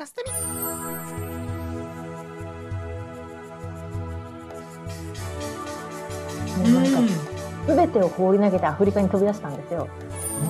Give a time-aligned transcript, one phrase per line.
[0.00, 0.30] ナスタミ
[6.72, 7.14] なんか
[7.66, 9.86] 全てを放り投げてアフリカに飛び出したんですよ。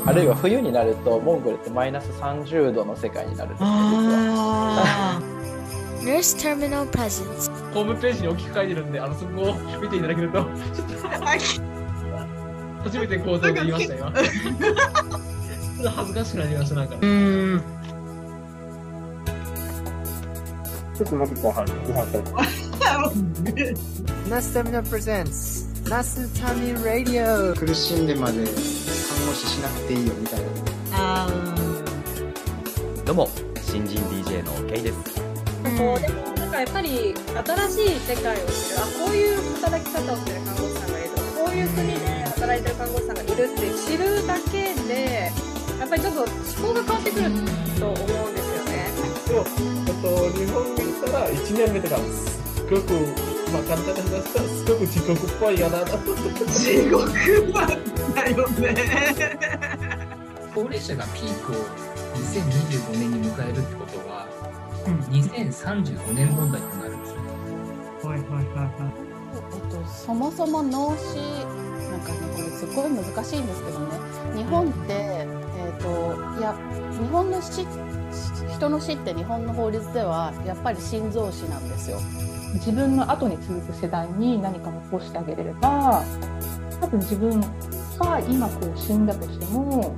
[0.07, 3.71] あるいは冬になるとモンゴルってマイナス30度の世界になるんですね
[7.37, 7.73] 実は。
[7.75, 11.09] ホームページに大きく書いてるんで、あの、そこを見ていただけると、ちょっと、
[12.85, 14.13] 初めて構造で言いました、今。
[14.15, 16.97] ちょっと恥ずかしくなりました、なんか。
[17.03, 17.07] う
[21.01, 22.23] ちょっと待って、ご飯、ご飯食
[23.43, 23.75] べて。
[24.29, 28.53] ナスタミナプレゼンツナスタミラディオ苦しんでまで看護
[29.33, 30.47] 師しなくていいよみたいな。
[30.93, 31.27] あ
[33.07, 33.31] どうも
[33.63, 34.99] 新人 DJ のケイです。
[35.79, 37.15] こうでもなんかやっぱり
[37.47, 38.77] 新しい世界を知る。
[38.77, 41.09] あこういう働き方をしてる看護師さんがいる。
[41.09, 45.33] とかこういう国で働いてる看護師さんがいるって知るだけで
[45.81, 46.29] やっぱりちょっと思
[46.69, 47.31] 考が変わってくる
[47.81, 47.95] と思
[48.27, 48.60] うんですよ
[49.31, 49.35] ね。
[49.35, 49.45] でも、
[49.87, 50.09] えっと、
[50.39, 52.63] 日本に来たら1年目とか、す。
[52.63, 52.93] っごく、
[53.53, 57.07] まあ、簡単な話したら、すごく地獄っぽいよな、地獄
[57.53, 57.75] なん
[58.15, 58.75] だよね。
[60.55, 61.57] 高齢者がピークを
[62.17, 64.27] 2025年に迎えるってことは、
[65.11, 67.01] 2035年問題となるん。
[67.01, 67.17] ですよ。
[68.11, 68.93] はいはいはいはい。
[69.33, 71.17] えっと、そもそも脳死
[71.91, 72.01] なん。
[72.01, 73.47] かねこれすごい難しいん。
[73.47, 73.87] ですけどね
[74.37, 75.27] 日本って、え
[75.79, 75.89] っと
[76.39, 76.55] いや
[76.93, 77.65] 日本の死
[78.61, 81.99] 人の死って日本の法律ではやっぱり心臓死なんですよ。
[82.57, 86.05] 自分の後に続く世代に何か残してあげれれば
[86.79, 89.97] 多分自分が今こう死んだとしても、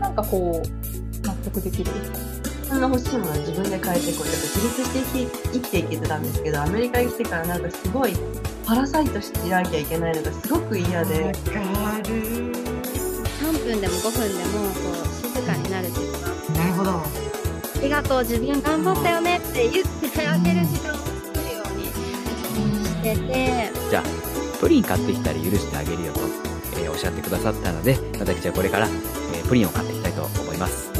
[0.00, 8.14] なんかこう納得できる自分の欲しいものは自分で変えてこうやって自立して生き生きていけてたんですけどアメリカに来てからなんかすごい
[8.66, 11.62] パラサイトしていなきゃいけないのがすごく嫌で3
[13.64, 17.21] 分でも5分でもこう静かになるっていうかなるほど。
[17.82, 21.86] ありがとう自分頑張ったよねって言ってあげる時間を作るように
[22.84, 24.02] しててじゃあ
[24.60, 26.20] プリン買ってきたら許してあげるよと、
[26.80, 30.92] えーおっしゃってくださったので私はこれから、えープリンを買っていきたいと思います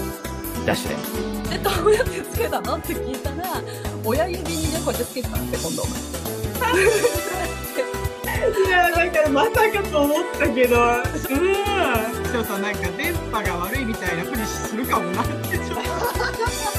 [0.66, 2.76] ダッシュででどうやってつけたの？
[2.76, 3.62] って聞いたら
[4.04, 5.84] 親指にねこうやってつけてたんですよ今度。
[8.66, 11.02] いや、なんかまさかと思ったけど、うん。
[12.32, 16.71] ちょっとなんか電波が悪いみたいなふりするかもなってちょっと。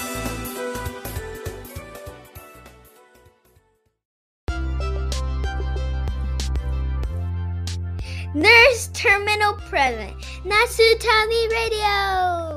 [9.74, 10.14] present.
[10.46, 12.53] Natsu Tommy Radio.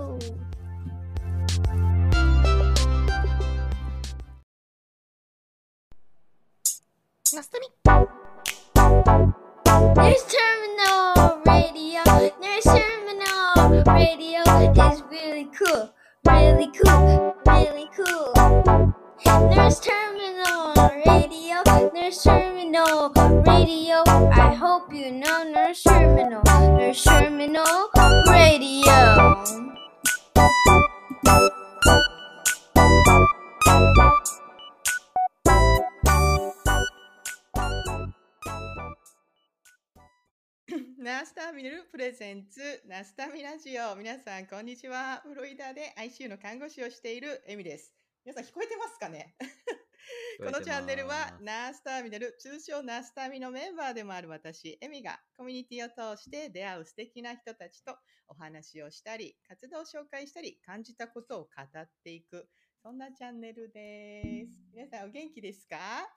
[40.98, 43.94] ナスタミナルプレゼンツナスタミラジオ。
[43.94, 45.20] 皆さんこんにちは。
[45.22, 47.92] フロリダで ICU の看護師をしているエミです。
[48.24, 49.36] 皆さん聞こえてますかね？
[50.38, 61.50] このチャンネルはナースターミナル通称ナースターミのメンバーでもある私エミがコミュニティを通して出会う素敵な人たちとお話をしたり活動を紹介したり感じたことを語
[61.80, 62.48] っていく
[62.82, 64.58] そんなチャンネルです。
[64.74, 66.12] 皆さんお元気ですか？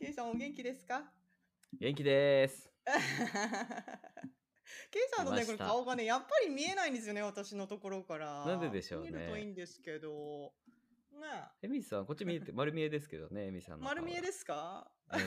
[0.00, 1.02] ケイさんお元気ですか？
[1.78, 2.70] 元気です。
[4.90, 5.66] ケイさんのね、これ来ました。
[5.66, 8.46] 顔がね、やっぱり見えないんですよね、私のところから。
[8.46, 9.10] なんででしょうね。
[9.10, 10.54] 見えるといいんですけど。
[11.12, 11.26] ね。
[11.62, 14.90] エミさんこっち見えて 丸見えですけどねエミさんの丸見えですか？
[15.12, 15.20] ええ。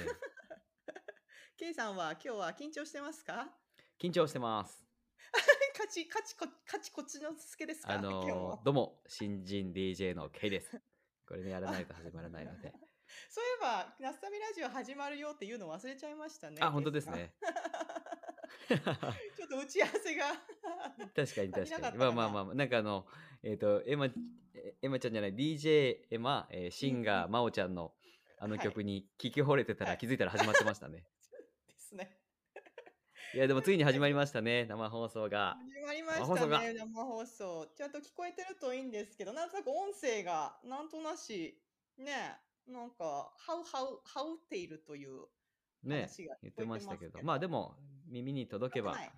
[1.55, 3.55] ケイさんは今日は緊張してますか？
[3.99, 4.83] 緊張してます。
[5.77, 7.93] カチカチこ、カチこっちのすけですか？
[7.93, 8.57] あのも。
[8.57, 10.81] ーどうも新人 DJ のケイです。
[11.27, 12.73] これねやらないと始まらないので
[13.29, 16.57] そういえば、ナスタミラジオ始まるよっていうの忘れちゃいましたね。
[16.61, 17.33] あ本当ですね。
[18.67, 20.25] ちょっと打ち合わせが。
[21.15, 23.05] 確かに確かにまあまあまあまあなんかあの
[23.43, 24.07] えっ、とエマ
[24.53, 27.93] えエマちゃんじゃない DJ エマ、えーシンガー真央ちゃんの
[28.39, 31.05] あのはい曲に聞き惚れてたら気づいたら始まってましたね、
[31.67, 32.17] ですね。
[33.33, 37.67] いやでもついに始まりましたね生放送が始まりましたね、生放送。
[37.75, 41.59] ちゃんと聞こえてるといいんですけど、なんとなく音声がなんとなし、
[41.97, 42.37] ね、
[42.67, 45.25] なんか、はうはう、はうっているという
[45.83, 46.09] ね
[46.41, 47.75] 言ってましたけどまあでも
[48.07, 49.11] 耳に届けばい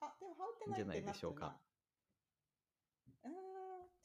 [0.00, 1.60] あ、でもはうってないんじゃないでしょうか
[3.24, 3.30] うー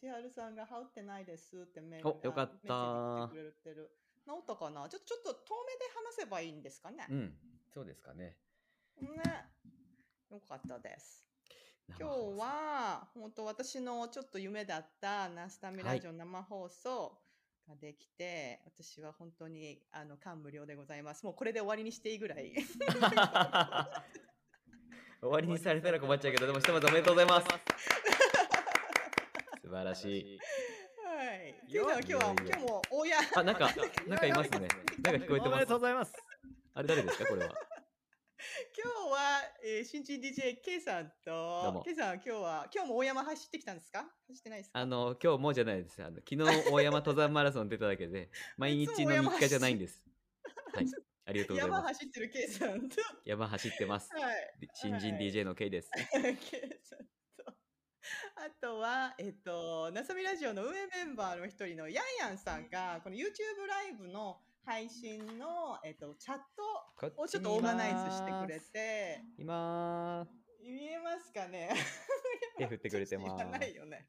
[0.01, 3.43] 千春さんが羽織ってないですってメールお、よかった来てく。
[3.43, 3.89] れてる。
[4.27, 4.89] 治ったかな？
[4.89, 7.07] ちょっと、ちょっと遠目で話せばいいんですかね？
[7.09, 7.37] うん。
[7.73, 8.37] そうですかね。
[8.99, 9.09] ね。
[10.29, 11.25] よかったです。
[11.87, 12.05] 今日
[12.39, 17.17] は、本当私のちょっと夢だったナスタミラジオ生放送
[17.67, 21.23] ができて、私は本当にあの感無量でございます。
[21.23, 22.53] もうこれで終わりにしていいぐらい。
[25.21, 27.47] 終わりにされたら困っちゃうけど、でもひとまずおめでとうございます。
[29.63, 30.39] 素晴らしい。
[31.03, 31.55] はい。
[31.67, 32.25] 今日は、今日
[32.59, 33.15] も大家。
[33.35, 33.71] あ、なんか、
[34.07, 34.67] なんかいますね。
[35.01, 35.47] なんか聞こえてます。
[35.47, 36.13] おめでとうございます。
[36.75, 37.53] あれ誰ですか、これは。
[38.77, 44.09] 今日は、えー新人 DJ K さんと K さんは今日は、今日も大山走ってきたんですか？
[44.27, 44.79] 走ってないですか？
[44.79, 46.03] あの、今日もうじゃないです。
[46.03, 50.03] あの昨日大山登山マラソン出ただけで、 毎日の日課じゃないんです。
[50.73, 50.85] はい。
[51.27, 51.93] ありがとうござい山ます。
[51.99, 54.11] 走ってる K さんと、山走ってます。
[54.13, 54.57] はい。
[54.73, 55.89] 新人 DJ の K です。
[55.95, 56.99] K さん
[57.37, 57.57] と、
[58.35, 71.69] あとは、えっと、なさみラジオの運営メンバーの一人のヤンヤンさんが、この YouTube ライブの配信の、えっと、チャットをちょっとオーガナイズしてくれて、今ー、見えますかね？
[72.57, 73.77] 手振ってくれてまいら ないす。
[73.77, 74.07] よね。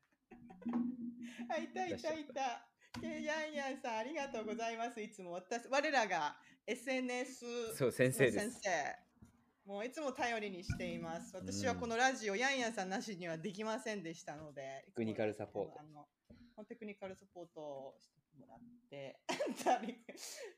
[1.51, 2.69] あ、いたいたいた。
[3.01, 5.01] けヤンヤンさん、ありがとうございます。
[5.01, 9.07] いつも私、我らが SNS そう先生先生。
[9.67, 11.35] もういつも頼りにしています。
[11.35, 18.59] 私はこのラジオ、ヤンヤンさんなしにはできませんでしたので、テクニカルサポートテクニカルサポートをしてもらっ
[18.91, 19.21] て、
[19.65, 19.99] たり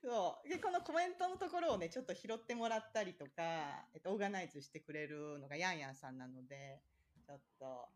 [0.03, 6.81] そうでこのコメントのところをね、ちょっと拾ってもらったりとか、えっと、オーガナイズしてくれるのがヤンヤンさんなので、
[7.27, 7.89] ちょっと、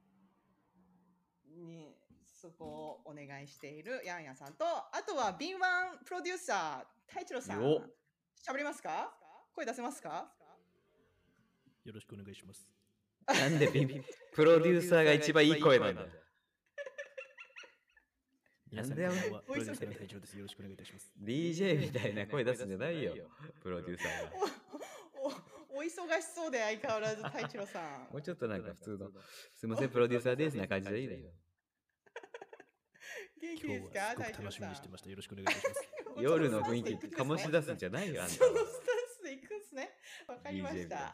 [1.47, 1.97] に、
[2.27, 5.65] そこをお願いしているヤンヤンさんと、あとは敏腕
[6.05, 7.63] プロデューサー、太一郎さん。
[8.45, 9.15] 喋りますか？
[9.55, 10.33] 声出せますか？
[11.85, 12.69] よろしくお願いします。
[13.29, 14.03] なんでビビ
[14.35, 16.03] プロデューサーが一番いい声なんだ。
[18.73, 19.43] 皆さん、こんばんは。
[19.43, 20.33] プロデューサーの隊長です。
[20.33, 21.13] よろしくお願いいたします。
[21.23, 23.13] DJ みたいな声出すんじゃないよ、
[23.63, 24.31] プロデューサーが。
[25.75, 25.93] おお忙し
[26.35, 28.09] そうで相変わらず太一郎さん。
[28.11, 29.11] もうちょっとなんか普通の、
[29.55, 31.21] すいません、プロデューサーですな感じでいいだよ。
[33.43, 34.81] 元気ですか太一郎さんく楽しみにし。
[34.81, 35.11] てました。
[35.11, 35.89] よろしくお願いいたします。
[36.23, 39.99] 夜の雰囲気醸し出すんじゃないよ、あんたそのスタンスで行くんですね。
[40.29, 41.13] わかりましたな。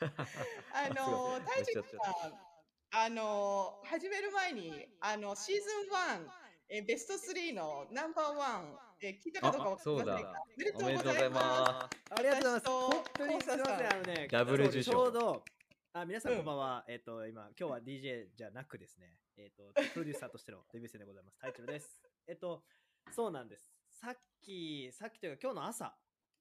[0.72, 2.49] あのー、 太一郎さん、
[2.92, 6.28] あのー、始める前に、あの、シーズン1、
[6.70, 11.98] えベスト3のナンバーワン、え聞いたかどうかわかりませんがあ、おめでとうおめでとうございございまます。
[12.10, 12.66] ありがとうございます。
[12.66, 13.76] 本当にすみません。
[13.76, 15.44] あのね、ダブル受賞ちょうど、
[15.92, 16.84] あ、皆さんこんばんは。
[16.88, 21.38] えっ、と、今、今日は DJ じゃなくですね、えっ、と、プロデューサーとしてのデビュー戦でございます。
[21.38, 22.02] タイチロです。
[22.26, 22.64] えっ、と、
[23.12, 23.72] そうなんです。
[23.92, 25.94] さっき、さっきというか今日の朝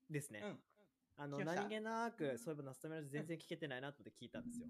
[0.10, 0.57] ですね。
[1.16, 4.68] あの、何気なく、そういえばナスタミラジ全然聞けてないなと思って聞いたんですよ。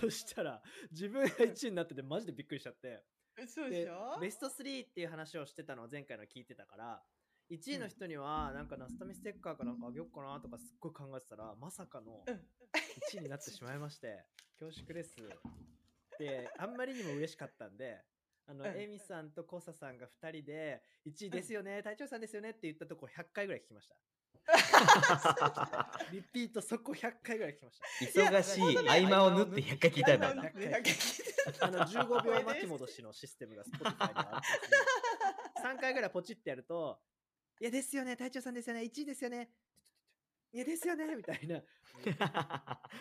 [0.00, 3.04] そしたら、自分が1位になっててマジでびっくりしちゃって。
[3.46, 4.18] そうでしょ？
[4.20, 7.02] ベスト3っていう話をしてたのを前回の聞いてたから、
[7.50, 14.24] 1位の人には、なんかナスタミステッカーかなんかあげようかなとかすっごい考えてたら、まさかの1位になってしまいまして、
[14.58, 15.14] 恐縮です。
[16.18, 18.02] で、あんまりにも嬉しかったんで、
[18.46, 23.94] あの、うんエミさんとコサさんが2人で、1位ですよね、隊長さんですよねって言ったとこ100回ぐらい聞きました。
[26.12, 27.78] リピートそこ100回ぐらい聞きまし
[28.14, 28.20] た。
[28.20, 30.34] 忙しい合間を縫って100回聞いたんだ。
[30.34, 30.94] 100回
[31.60, 36.98] あの15秒巻き戻しのシステムが Spotify にはあってですね、3回ぐらいポチってやると、
[37.60, 39.50] いやですよね、隊長さんですよね、1位ですよね、
[40.52, 41.62] いやですよね、みたいな、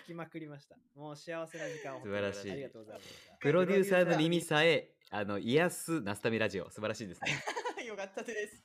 [0.03, 0.75] 聞きまくりました。
[0.95, 3.31] もう幸せな時間を素晴らしいありがとうございます。
[3.39, 6.69] プロデューサーの耳さえ、あの、癒すナスタミラジオ。
[6.69, 7.31] 素晴らしいですね。
[7.87, 8.63] よかったです。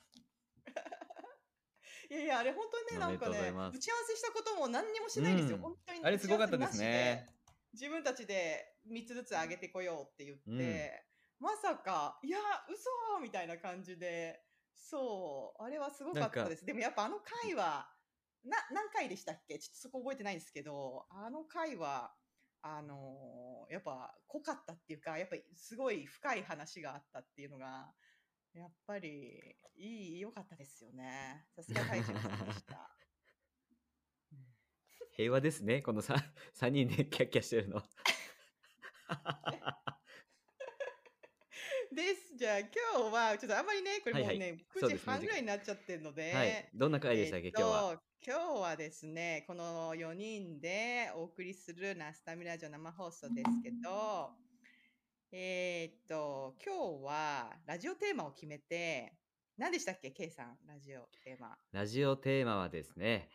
[2.09, 5.57] いやいや、あれ本当にね、なんかね打ち合わせしたことも何にもしないんですよ。
[5.57, 7.29] うん本当にあれすごかったですね。
[7.73, 11.05] 自分たちで3つずつ上げてこようって言って、
[11.39, 12.37] まさか、いや、
[12.69, 14.43] 嘘みたいな感じで、
[14.75, 16.65] そう、あれはすごかったです。
[16.65, 17.89] でもやっぱあの回は、
[18.43, 19.57] な何回でしたっけ？
[19.57, 22.13] ちょっとそこ覚えてないんですけど、あの回は、
[22.61, 27.91] あのーやっぱ濃かったっていうか、やっぱりすごい深い話があったっていうのが、
[28.53, 31.45] やっぱりいい、良かったですよね。
[31.55, 32.95] さすが太一郎さんでし た。
[35.11, 35.81] 平和ですね。
[35.81, 36.15] この 3,
[36.53, 37.81] 三人でキャッキャしてるの。
[41.93, 42.35] です。
[42.35, 48.01] じゃあ今日は、ちょっとあんまりね、これもうね、はいはいそう9時半ぐらいになっちゃってるので、はいどんな回でしたっけえと今日は？
[48.25, 54.31] 今日はですね、この4人でお送りするナスタミラジオ生放送ですけど、
[55.35, 59.13] えーっと、今日はラジオテーマを決めて、
[59.57, 61.57] 何でしたっけ、K さん、ラジオテーマ。
[61.71, 63.29] ラジオテーマはですね、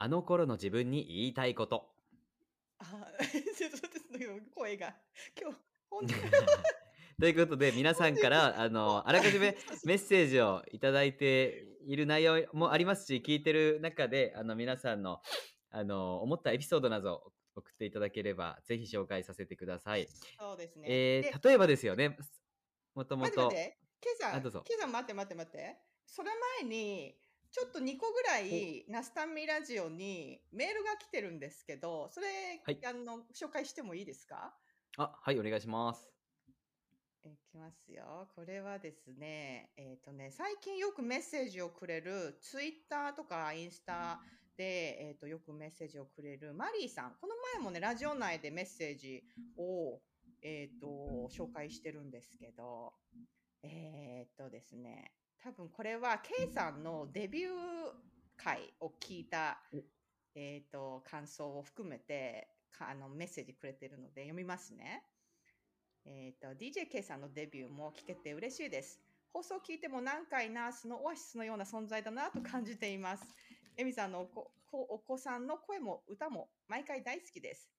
[0.00, 1.92] あの頃の自分に言いたいこと。
[2.80, 2.86] あ、
[3.56, 3.88] ちょっと
[4.52, 4.96] 声が、
[5.40, 5.56] 今日、
[5.88, 6.20] 本当に。
[7.20, 15.22] ということで、皆さんから、あの、あらかじめメッセージをいただいている内容もありますし、聞いてる中で、あの、皆さんの、
[15.70, 20.08] あの、思ったエピソードなどを送っていただければ、ぜひ紹介させてください。
[20.38, 20.86] そうですね。
[20.88, 22.16] えでー、例えばですよね、
[22.94, 23.50] もともと待って待っ。
[23.50, 25.76] て、ケイさん、あどうぞケイさん待って待って待って。
[26.06, 26.30] それ
[26.60, 27.16] 前に、
[27.50, 32.26] ちょっと2個ぐらい、ナスタミラジオにメールが来てるんですけど、それ、
[32.64, 34.54] はいあの紹介してもいいですか？
[34.96, 36.10] あ、はい、お願いします。
[37.24, 38.28] いきますよ。
[38.34, 44.20] これはですね、えっ、とね、最近よくメッセージをくれる、ツイッターとかインスタ
[44.56, 47.14] で、えっ、と、よくメッセージをくれるマリーさん。
[47.20, 49.24] この前もね、ラジオ内でメッセージ
[49.56, 50.00] を、
[50.42, 52.92] えっ、と、紹介してるんですけど、
[53.62, 57.50] えっ、とですね、多分これは K さんのデビュー
[58.36, 59.60] 回を聞いた、
[60.34, 65.04] えっ、と、感想を含めて、かあのメッセージくれてるので読みますね。
[66.04, 69.00] えっ、と、DJK さんのデビューも聞けて嬉しいです。
[69.32, 73.24] 放送を聞いても何回ナースのオアシスのような存在だなと感じています。
[73.76, 77.70] エミさんのお子お子さんの声も歌も毎回大好きです。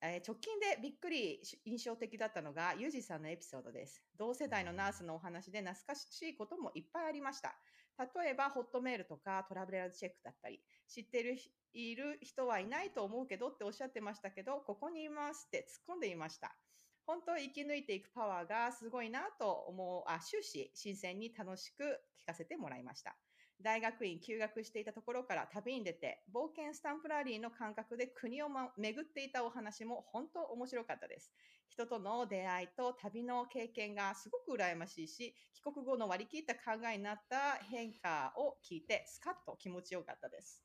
[0.00, 4.02] え直近でびっくり印象的だったのがユージさんのエピソードです。
[4.18, 7.54] 同世代のナースのお話で懐かしいこともいっぱいありました。
[7.98, 11.36] 例えば、ホットメールとかトラベラーチェックだったり、知ってる
[11.72, 16.56] いる人はいないと思うけどっておっしゃってましたけど、ここにいますって突っ込んでいました。
[17.06, 23.16] 本当生き抜いていくパワーがすごいなと思う、あ、終始新鮮に楽しく聞かせてもらいました。
[23.60, 31.32] 大学院休学していたところから旅に出て、冒険スタンプラリーの感覚で国を、ま、巡っていたお話も本当面白かったです。
[31.68, 40.64] 人との出会いと旅の経験がすごく羨ましいし、帰国後の割り切った考えになった変化を聞いて、スカッと気持ちよかったです。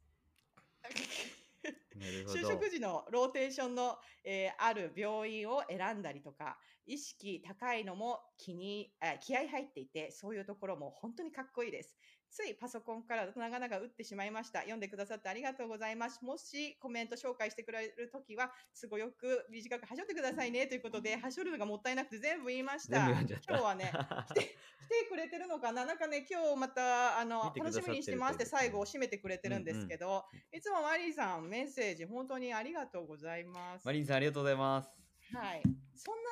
[2.26, 11.98] 就職時のローテーションの、えーある病院を選んだりとか、意識高いのも気に、あ気合入っていて、そういうところも本当にかっこいいです。
[12.32, 14.60] ついパソコンから長々打ってしまいました。
[14.60, 16.24] 読んでくださってありがとうございます。
[16.24, 23.00] もしコメント紹介してくれるときは、都合よく短くはしょってくださいねということで、はしょるのがもったいなくて全部言いました。
[23.00, 23.92] た今日はね、
[24.28, 24.42] 来て
[24.80, 25.86] 来てくれてるのかな？
[25.86, 33.86] なんかね、今日また、あの楽しみにしてますって最後を締めてくれてるんですけど、いつもマリーさん、メッセージ本当にありがとうございます。
[33.86, 34.90] マリンさん、ありがとうございます。
[35.36, 35.64] はい。
[35.96, 36.30] そんな、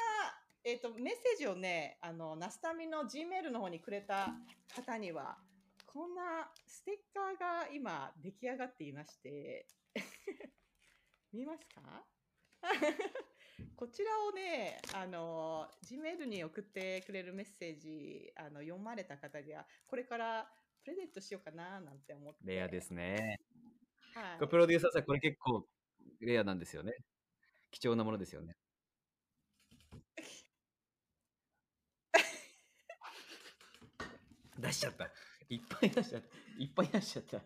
[0.63, 4.35] えっ、と、メッセージをね、あの、ナスタミの G メールの方にくれた
[4.75, 5.37] 方には、
[5.87, 9.65] こんなステッカーが今出来上がっていまして、
[11.33, 12.05] 見ますか？
[13.75, 20.47] こちらをね、あの、G メールに送ってくれるメッセージ、あの、読まれた方には、これから
[20.83, 22.39] プレゼントしようかな、なんて思って。
[22.43, 23.39] レアですね。
[24.13, 25.65] はいプロデューサーさん、これ結構
[26.19, 26.93] レアなんですよね。
[27.71, 28.55] 貴重なものですよね。
[34.59, 35.11] 出しちゃった。
[35.49, 36.27] いっぱい出しちゃった。
[36.57, 37.41] いっぱい出しちゃった。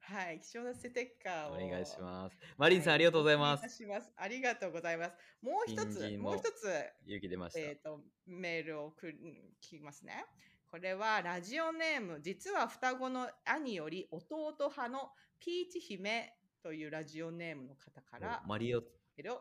[0.00, 1.52] はい、貴重なステッカーを。
[1.54, 2.36] お願いします。
[2.56, 3.76] マリンさん、ありがとうございます。
[3.76, 4.12] します。
[4.16, 5.12] ありがとうございます。
[5.42, 6.68] もう一つ、ももう一つ、
[7.04, 7.60] 勇気出ました。
[7.60, 10.24] えっ、と、メールをく聞きますね。
[10.70, 18.82] これはラジオネーム、実は双子の兄より弟派のピーチ姫というラジオネームの方からおマリオ、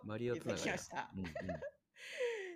[0.04, 1.10] マリオいただきました。
[1.16, 1.28] うんうん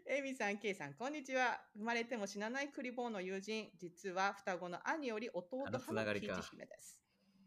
[0.10, 1.60] エミさん、ケイさん、こんにちは。
[1.76, 7.04] 生まれても死なないクリボーの友人、実は双子の兄より弟派のピーチ姫です。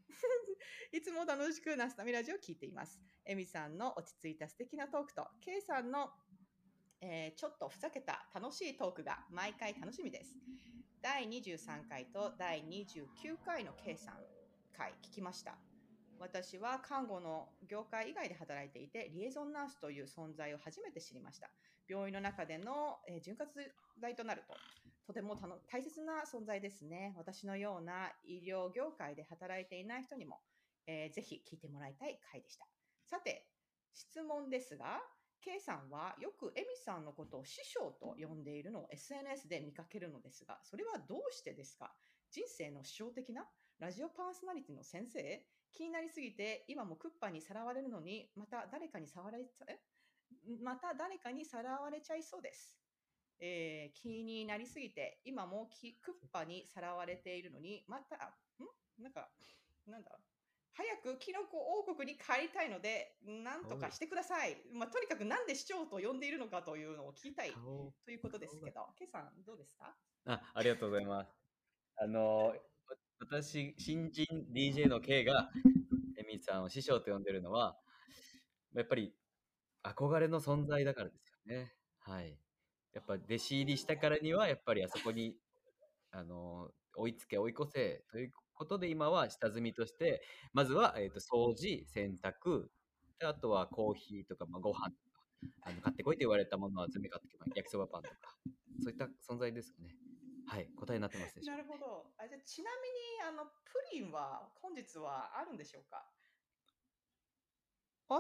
[0.93, 3.00] いつも楽しくナスタミラジオを聞いています。
[3.25, 6.11] エミさんの落ち着いた素敵なトークと、ケイさんの、
[7.00, 10.37] えーちょっとふざけた楽しいトークが毎回楽しみです。
[11.00, 14.23] 第23回と第29回のケイさん
[14.76, 15.69] 回聞きました。
[16.20, 21.50] 私は看護の業界以外で働いていて、リエゾンナースという存在を初めて知りました。
[21.88, 23.50] 病院の中での、えー潤滑
[23.98, 24.54] 剤となると、
[25.06, 27.14] とてもたの大切な存在ですね。
[27.16, 30.42] 私のような医療業界で働いていない人にも、
[30.86, 32.66] えーぜひ聞いてもらいたい回でした。
[33.06, 33.48] さて、
[33.94, 35.00] 質問ですが、
[35.40, 41.94] K さんはよくエミさんのことを師匠と呼んでいるのを SNS で見かけるのですが、それはどうしてですか？
[42.30, 43.48] 人生の師匠的な
[43.78, 49.78] ラジオパーソナリティの先生気になりすぎて、今もクッパにさらわれるのに、また誰かに触られちゃ、え？
[50.62, 52.76] また誰かにさらわれちゃいそうです。
[53.40, 58.16] えー気になりすぎて、今もきクッパにさらわれているのに、また、
[58.96, 59.02] ん？
[59.02, 59.30] なんか、
[59.86, 60.20] なんだ？
[60.72, 64.56] 早くキノコ王国に帰りたいので、なんとかしてください。
[64.72, 67.60] まあ、とにかくなんで市長と呼んでいるのかというのを聞きたい
[68.04, 69.96] ということですけど、ケイさん、どうですか？
[70.26, 71.30] あ、ありがとうございます。
[71.96, 72.56] あの、わ
[73.20, 75.50] 私、新人 DJ の K が、
[76.18, 77.76] エミさんを師匠と呼んでるのは、
[78.74, 79.12] やっぱり
[79.84, 81.74] 憧れの存在だからですよね。
[82.00, 82.38] はい。
[82.94, 85.36] やっぱ弟子入りしたからには、やっぱりあそこに、
[86.10, 90.22] あの、追いつけ追い越せということで今は下積みとして、
[90.54, 92.68] まずは、えっ、と、掃除、洗濯、
[93.18, 95.22] であとはコーヒーとか、まあ、ご飯とか、
[95.62, 97.52] あの買ってこいと言われたものは全部買ってきます。
[97.54, 98.16] 焼きそばパンとか、
[98.82, 99.94] そういった存在ですよね。
[100.50, 102.11] はい、答えになってますでしょうなるほど。
[102.19, 106.02] あじゃあちなみにあのプリンは本日はあるんでしょうか？
[108.09, 108.19] あ、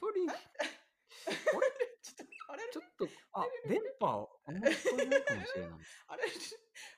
[0.00, 0.28] プリン？
[0.32, 2.62] ちょっとあれ？
[2.72, 5.80] ちょっと、あ、 電波、あんまり聞こえないかもしれない。
[6.08, 6.22] あ れ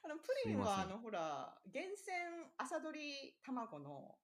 [0.04, 4.20] あのプリンはあのほら厳選朝どり卵の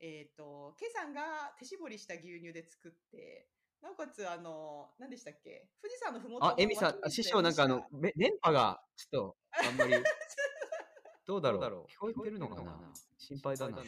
[0.00, 3.50] えっ、とケイさんが手絞りした牛乳で作って。
[3.82, 5.68] なおかつ、あの、何でしたっけ？
[5.80, 9.94] 富士山のふもとあ、エミさん、あ師匠なんかあの、め電波がちょっとあんまり、
[11.26, 11.92] どうだろう。
[11.92, 12.92] 聞こえてるのかな？
[13.18, 13.76] 心配だな。
[13.76, 13.82] な。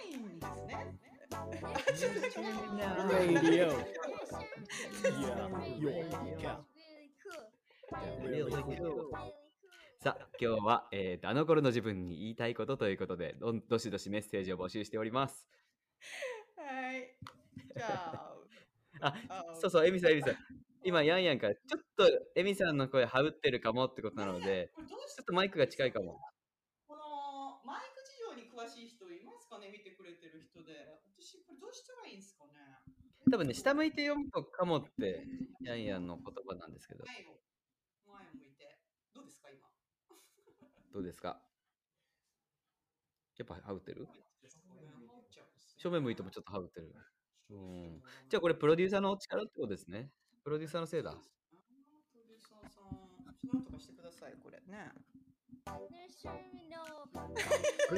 [0.00, 0.98] いんですね。
[10.00, 15.48] さあ、今日は、えーと、あの頃の自分に言いたいことということで、どんどしどしメッセージを募集しております。
[16.56, 17.16] はい。
[17.76, 18.33] じゃあ、
[19.28, 20.34] あ、そうそう、エミさん、エミさん。
[20.84, 26.20] 今、ヤンヤンから、ちょっとエミさんの声、はぶってるかもってことなので、ちょっとマイクが近いかも。
[26.86, 31.00] このマイク事情に詳しい人いますかね見てくれてる人で。
[31.16, 32.52] 私、これどうしたらいいんですかね
[33.30, 35.24] 多分ね、下向いて読むとかもって、
[35.62, 37.40] ヤンヤンの言葉なんですけど、前を、
[38.06, 38.78] 前を向いて。
[39.14, 39.68] どうですか、今。
[40.92, 41.40] どうですか？
[43.38, 44.06] やっぱはぶってる？
[45.78, 46.92] 正面向いてもちょっとはぶってる。
[47.50, 48.02] うん。
[48.28, 50.10] じゃあこれプロデューサーの力ってことですね。
[50.42, 51.12] プロデューサーのせいだ。
[51.12, 51.18] プ
[52.18, 52.84] ロデューサーさん、
[53.52, 54.90] なんとかしてください、これね。
[55.64, 55.88] プロ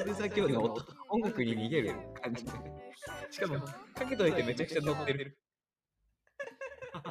[0.05, 2.51] デューサー今日の音音楽に逃げる感じで。
[3.31, 5.39] しかも、かけといてめちゃくちゃ乗ってる。
[6.95, 7.03] オッ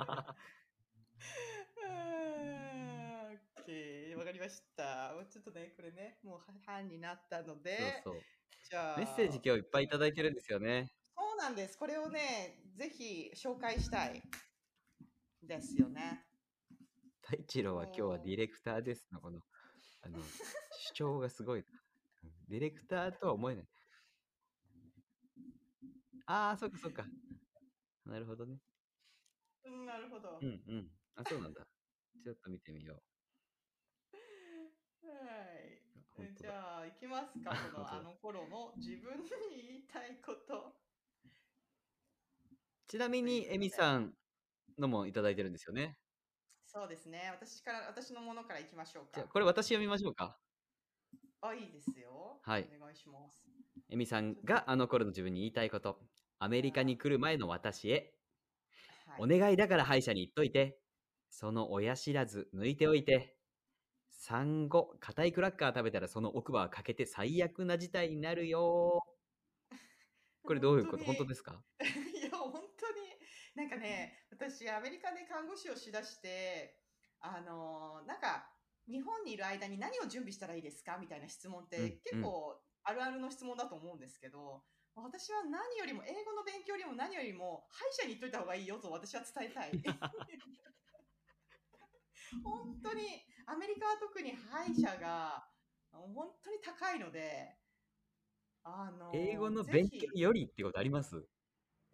[3.65, 5.13] ケー、わかりました。
[5.29, 8.21] ちょっとね、これね、もう半になったので、そうそう。
[8.69, 10.91] じゃあ、メッセージ今日いっぱいいただいてるんですよね。
[11.17, 11.77] そうなんです。
[11.77, 14.21] これをね、ぜひ紹介したい
[15.41, 16.25] ですよね。
[17.21, 19.39] 太一郎は今日はディレクターですの、この、
[20.03, 20.19] あの、
[20.71, 21.59] 主張がすごい。
[21.59, 21.65] うん
[22.47, 23.65] ディレクターとは思えない。
[26.27, 27.05] ああ、そっかそっか。
[28.05, 28.59] なるほどね。
[29.65, 30.37] うん、なるほど。
[30.41, 30.91] うんうん。
[31.15, 31.65] あ、そうなんだ。
[32.23, 33.01] ちょっと見てみよ
[35.01, 35.09] は
[36.23, 36.33] い。
[36.35, 37.51] じゃあ、行きますか。
[37.73, 40.84] このあの頃の自分に言いたいこと。
[42.95, 42.97] う。
[42.97, 44.13] ちなみに、エミさん
[44.77, 45.97] のもいただいてるんですよね。
[46.65, 47.29] そうですね。
[47.31, 49.11] 私から、私のものから行きましょうか。
[49.15, 50.39] じゃあ、これ私読みましょうか。
[51.41, 52.39] あ、いいですよ。
[52.43, 53.45] はいお願いします。
[53.89, 55.99] エミさんがあの頃の自分に言いたいこと。
[56.39, 58.13] アメリカに来る前の私へ。
[59.19, 60.79] お願いだから歯医者に行っといて。
[61.29, 63.37] その親知らず抜いておいて。
[64.09, 69.03] 産後、硬いクラッカー食べたらその奥歯は欠けて最悪な事態になるよ。
[70.43, 71.63] これどういうこと本当ですか？
[73.55, 76.77] なんかね、私、アメリカで看護師をしだして、
[77.21, 78.51] あのーなんか、
[78.87, 80.97] 日本にいる間に何を準備したらいいですか？
[80.99, 84.63] みたいな質問っうんて結構あるあるの質問だと思うんですけど、
[84.95, 89.79] 私は何よりも、英語の勉強よりも何よりも、歯医者に行っといた方がいいよと私は伝えたい。
[92.43, 93.01] 本当に、
[93.45, 95.47] アメリカは特に歯医者が
[95.91, 97.57] 本当に高いので、
[98.63, 101.27] あのー英語の勉強よりってことあります？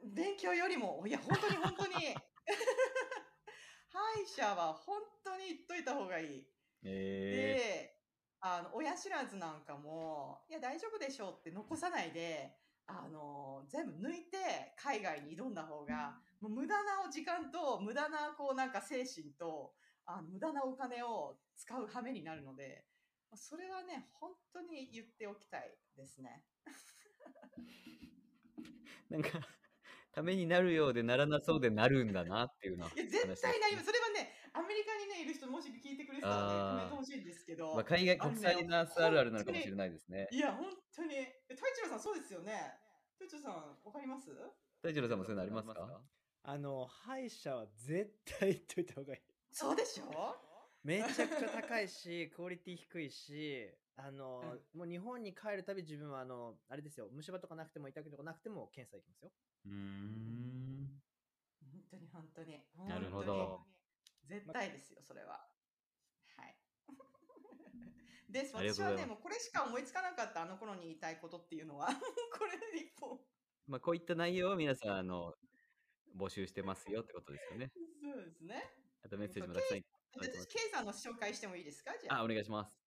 [0.03, 1.93] 勉強よりも、いや、本当に本当に、
[3.89, 6.47] 歯医者は本当に言っといた方がいい。
[6.83, 7.97] えで、
[8.39, 12.55] あの、親知らずなんかも、いや、大丈夫でしょうって残さないで、
[12.87, 19.73] あの、全部抜いて海外に挑んだ方が、もう無駄な時間と、無駄な、こう、なんか精神と、
[20.05, 22.85] あ無駄なお金を使う羽目になるので、
[23.35, 26.43] それはね、本当に言っておきたいですね。
[29.09, 29.29] なんか、
[30.11, 33.85] ためになるようでならなそうでなるんだなっていうのはいや、絶対なります。
[33.87, 37.73] それはね、アメリカにね、いる人、もし聞いてくれてたらね、コメント欲しいんですけど。
[37.73, 40.27] まあ、海外、国際ナースあるあるなのかもしれないですね。
[40.31, 41.15] いや、本当に。
[41.15, 42.73] え太一郎さん、そうですよね。
[43.13, 44.29] 太一郎さん、わかります？
[44.81, 46.01] 太一郎さんもそういうのありますか？
[46.43, 49.21] あの、歯医者は絶対行っといた方がいい。
[49.51, 50.35] そうでしょ？
[50.83, 59.31] めちゃくちゃ高いし、 クオリティ低いし、あの、もう日本に帰るたび自分はあの、あれですよ、虫歯とかなくても痛くとかなくても検査行きますよ。
[59.65, 61.01] うーん。
[61.61, 62.65] 本当に本当に。
[62.87, 63.67] なるほ本ど。
[64.25, 65.47] 絶対ですよ、それは。
[66.37, 66.57] はい。
[68.29, 68.57] です。
[68.57, 71.87] ありが私はね、とうございますもうこれしか思いつかなかった、あの頃に言いたいことっていうのは。
[72.37, 73.19] これで一本。
[73.67, 75.35] まあ、こういった内容を皆さん、あの、
[76.15, 77.71] 募集してますよってことですよね。
[78.01, 78.63] そうですね。
[79.03, 80.47] あとメッセージもたくさんいただいてます。
[80.47, 81.97] K さんの紹介してもいいですか？
[81.97, 82.19] じゃあ。
[82.19, 82.79] あ、お願いします。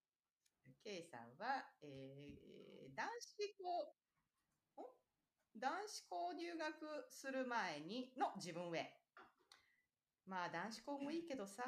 [0.83, 4.04] K さんは、えー、男子校、ん
[5.57, 8.91] 男子校入学する前にの自分へ。
[10.27, 11.63] まあ男子校もいいけどさ、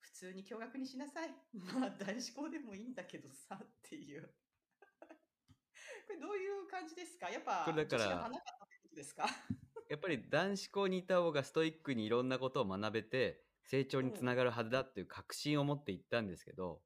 [0.00, 1.30] 普通に共学にしなさい。
[1.52, 4.22] まあ男子校でもいいんだけどさっていう。
[6.06, 7.28] これどういう感じですか？
[7.28, 8.30] やっぱこれだから
[8.94, 9.26] ですか？
[9.90, 16.80] やっぱり男子校にいた方がストイックにいろんなことを学べて、成長につながるはずだっていう確信を持って行ったんですけど、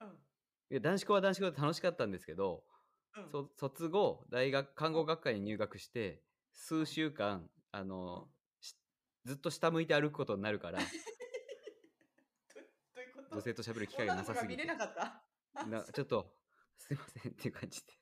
[0.00, 0.08] うん。
[0.08, 2.75] いや男子校は男子校で楽しかったんですけど、うん
[3.30, 8.28] そ卒後、大学、看護学科に入学して、数週間、あの、
[8.60, 8.76] し
[9.24, 10.78] ずっと下向いて歩くことになるから、
[13.32, 14.66] 女性と喋る機会がなさすぎて。
[15.92, 16.36] ちょっと、
[16.76, 17.92] すいませんっていう感じで、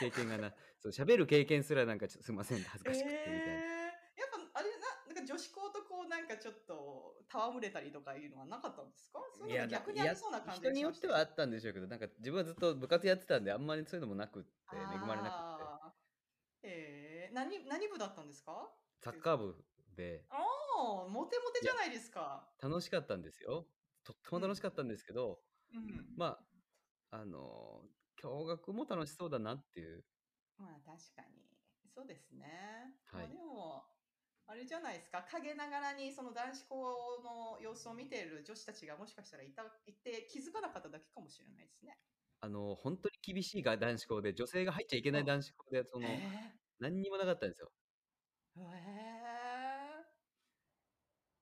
[0.00, 3.42] 経験がな、そう、喋る経験すらなんかちょっとすいません恥ずかしくてみたいな。
[3.42, 9.18] えーやっぱあれな、なんか女子校とこうなんかちょっと戯れたりとかいうのはなかったんですか？
[9.36, 15.34] そういうのが逆にありそうな感じ人によってはあったんでしょうけど、なんか自分はずっと部活やってたんで、あんまりそういうのもなくって、恵まれなく
[16.62, 18.70] て、えー、何何部だったんですか？
[19.02, 19.64] サッカー部
[19.96, 20.36] であ
[21.06, 22.48] あ、モテモテじゃないですか。
[22.62, 23.66] 楽しかったんですよ。
[24.04, 25.40] とっても楽しかったんですけど、
[25.74, 26.14] うん。
[26.16, 26.38] ま
[27.10, 27.82] あ、あの、
[28.20, 30.04] 共学も楽しそうだなっていう。
[30.56, 31.50] まあ確かに。
[31.94, 32.94] そうですね。
[33.12, 33.84] はいまあでも、
[34.48, 35.26] あれじゃないですか。
[35.30, 41.98] 陰ながらにその男子校の様子を見ている女子たちがもしかしたらいた、いて気づかなかっただけかもしれないですね。
[42.40, 46.22] あの、本当に厳しいが男子校で、女性が入っちゃいけない男子校で、その、
[46.78, 47.72] 何にもなかったんですよ。
[48.56, 50.04] へえ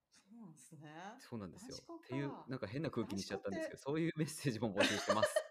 [0.08, 0.88] そうなんですね。
[1.18, 1.76] そうなんですよ。
[1.76, 5.34] っていうか、なんか変な空気にしちゃったんですけど、男そういうメッセージも募集してます。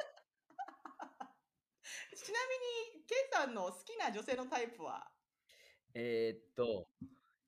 [2.16, 2.40] ちな
[2.96, 5.12] みに、ケイさんの好きな女性のタイプは？
[5.96, 6.88] えーっと、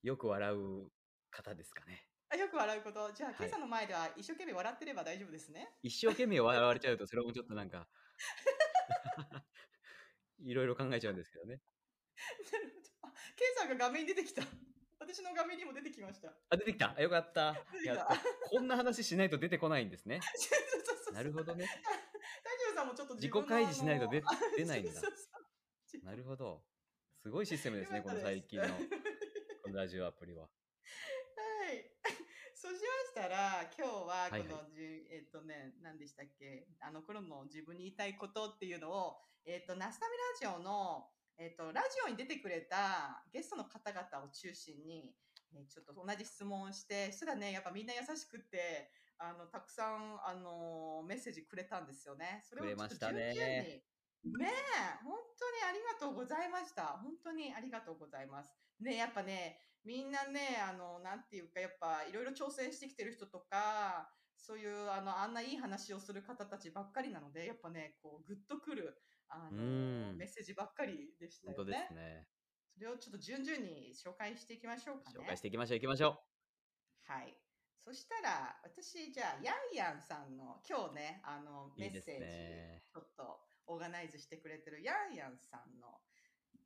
[0.05, 0.91] よく笑う
[1.31, 2.05] 方ですかね。
[2.29, 3.11] あよく笑うこと。
[3.11, 5.67] じゃあ、はいケイさんの前では一生懸命笑ってれば大丈夫ですね。
[5.81, 7.87] 一生懸命笑われちゃうと、それもちょっとなんか、
[10.45, 11.59] いろいろ考えちゃうんですけどね。
[12.53, 13.09] なるほど。
[13.09, 14.43] あケイさんが画面に出てきた。
[14.99, 16.31] 私の画面にも出てきました。
[16.49, 16.93] あ、出てきた。
[16.95, 17.55] あよかった。
[17.55, 18.15] たやった。
[18.51, 20.19] こんな話しないと出てこないんですね。
[20.37, 21.65] そうそうそうなるほどね。
[21.65, 24.21] 大丈夫さんもちょっと自己開示しないと出
[24.57, 26.63] 出ないんだそうそうそうなるほど。
[27.23, 28.67] すごいシステムですね、この最近の、
[29.65, 30.43] このラジオアプリは。
[30.43, 30.47] は
[31.73, 31.89] い。
[32.53, 45.17] そうしましたら、今日はこはいのじ、えっとね、何でしたっけ、あの頃の自分に言いたいことっていうのを、えっと、ナスタミラジオの、えっと、ラジオに出てくれたゲストの方々を中心に、
[45.51, 52.43] えーちょっと同じ質問をして、そしたらね、やっぱみんな優しくって、あの、たくさん、あの、メッセージくれたんですよね。
[52.43, 53.81] それをちょっとくれましたね順々に
[54.33, 56.97] ねえ、本当にありがとうございました。
[56.99, 58.64] 本当にありがとうございます。
[58.79, 69.61] ねやっぱね、みんなね、あの、なんていうか、やっぱいろいろ挑戦してきてる人とか、そういう、あの、あんないい話をする方たちばっかりなので、やっぱね、こう、グッとくる、あうの、
[70.13, 71.57] んメッセージばっかりでしたよね。
[71.57, 72.27] 本当ですね。
[72.73, 75.19] それをちょっと順々に紹介していきましょうかね。
[75.19, 76.19] 紹介していきましょう、いきましょ
[77.03, 77.37] はい。
[77.79, 86.01] そしたら、私、じゃあ、ヤンヤンさんの、今日ね、あの、いいですメッセージ、ねちょっと、オーガナイズしてくれてるヤンヤンさんの、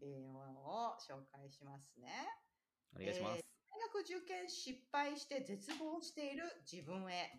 [0.02, 2.10] えー、ものを紹介しますね。
[2.94, 3.02] う。
[3.02, 3.38] お願いします。
[3.38, 7.32] えー大学受験失敗して絶望している自分へ。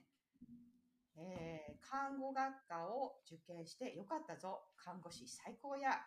[1.17, 4.63] えー看護学科を受験してよかったぞ。
[4.77, 6.01] 看護師最高や。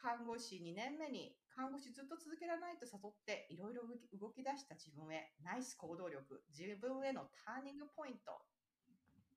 [0.00, 5.34] 看護師2年目に看護師ずっと続けられないと誘っていろいろ動き動き出した自分へ。
[5.42, 6.42] ナイス行動力。
[6.48, 8.40] 自分へのターニングポイント。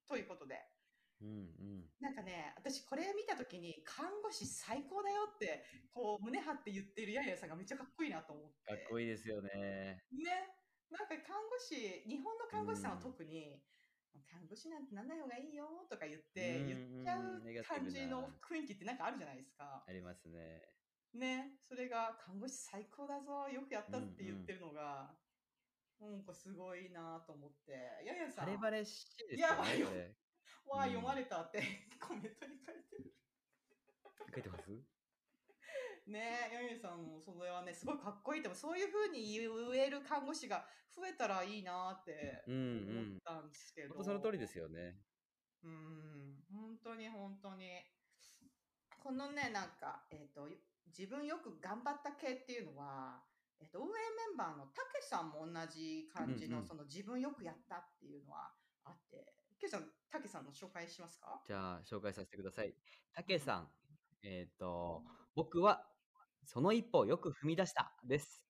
[0.08, 0.62] ということで。
[1.22, 1.34] うんう
[1.86, 1.90] ん。
[2.00, 8.72] なんかね、私これ見たときに看護師最高だよって、こう胸張って言ってるヤンヤンさんがめっちゃかっこいいなと思って。
[8.72, 9.50] かっこいいですよね。
[10.12, 10.50] ね。
[10.90, 13.64] なんか看護師、日本の看護師さんは特に、
[14.28, 19.84] 看護師なんてなんない方がいいよとか言って、うん言っちゃう感じの雰囲気ってなんかあるじゃないですか。
[19.88, 20.62] ありますね。
[21.14, 21.58] ね。
[21.62, 25.16] それが、看護師最高だぞ、よくやったって言ってるのが、
[26.00, 27.72] なんかすごいなと思って。
[28.06, 28.46] ややさん。
[28.46, 30.21] バレバレしいですやばいよよね、これ。
[30.66, 31.62] わあ、うん読まれたって
[32.00, 33.16] コメントに書いてる。
[34.34, 34.72] 書いてます？
[36.08, 38.54] ねえ、ヤミさんもそれはね、すごいかっこいいと。
[38.56, 39.44] そういうふうに言
[39.76, 43.90] える看護師が増えたらいいなってうんうん思ったんですけど。
[43.96, 45.00] 本当その通りですよね。
[45.64, 47.82] うん、本当に本当に。
[49.00, 50.50] このね、なんか、えっ、と、
[50.88, 53.24] 自分よく頑張った系っていうのは、
[53.60, 61.42] えっ、と、運営メンバーのたけさんも同じ感じの、うんうんその自分よくやったっていうのはあって、けいさん、たけさんの紹介しますか？
[61.48, 62.74] じゃあ、紹介させてください。
[63.14, 63.70] たけさん。
[64.24, 65.04] えっ、と、
[65.36, 65.88] 僕は
[66.46, 68.46] その一歩をよく踏み出したです。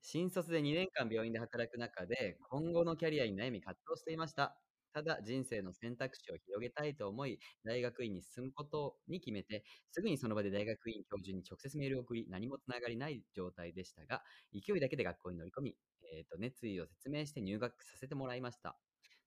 [0.00, 4.58] 新卒で2年間病院で働く中で、今後のキャリアに悩み葛藤していました。
[4.92, 14.22] ただ、人生の選択肢を広げたいと思い、大学院に進むことに決めて、すぐにその場で大学院教授に直接メールを送り、何もつながりない状態でしたが、
[14.52, 15.76] 勢いだけで学校に乗り込み、
[16.12, 18.76] えーと熱意を説明して入学させてもらいました。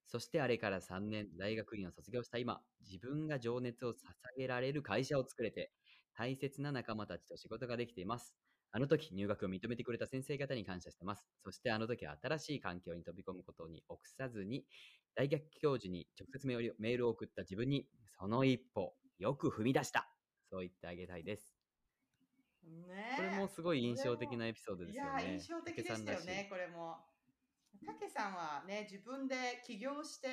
[0.07, 3.95] そしてあれから3年、大学院を卒業した今、自分が情熱を捧
[4.37, 5.73] げられる会社を作れて、
[6.13, 8.35] 大切な仲間たちと仕事ができています。
[8.71, 11.29] あの時、入学を認めてくれた先生方に感謝してます。
[11.43, 14.65] そしてあの時、新しい環境に飛び込むことに臆さずに、
[15.15, 17.89] 大学教授に直接メールメールを送った自分に、
[18.19, 20.11] その一歩、よく踏み出した。
[20.49, 21.57] そう言ってあげたいです。
[22.63, 25.23] ねこれもすごい印象的なエピソードですよね。
[25.23, 27.05] いや、印象的でしたよね、これも。
[27.86, 30.28] たけさんはね、自分で起業して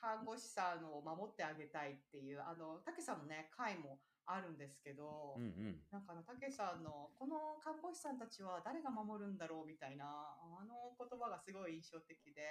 [0.00, 5.82] 看護師さんを守ってあげたいっていう、あの、たけさんのね、会もあるんですけど、うんうん。
[5.90, 12.42] なんかあの、たけさんの、この看護師さんたちは誰が守るんだろうみたいな、あの言葉がすごい印象的で、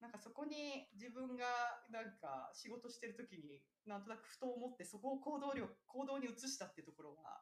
[0.00, 1.46] なんかそこに自分が
[1.92, 7.40] なんか仕事してる時になんとなくふと思ってそこを行動力、行動に移したってところが、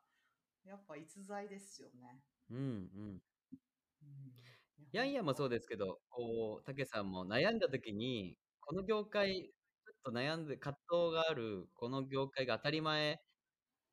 [0.64, 2.20] やっぱ逸材ですよね。
[2.50, 2.60] うんう
[3.16, 3.22] ん。
[4.92, 9.52] ヤンヤンもそうですけど、こう、たけさんも悩んだ時に、この業界、
[9.84, 13.20] ちょっと悩んで、葛藤がある、この業界が当たり前、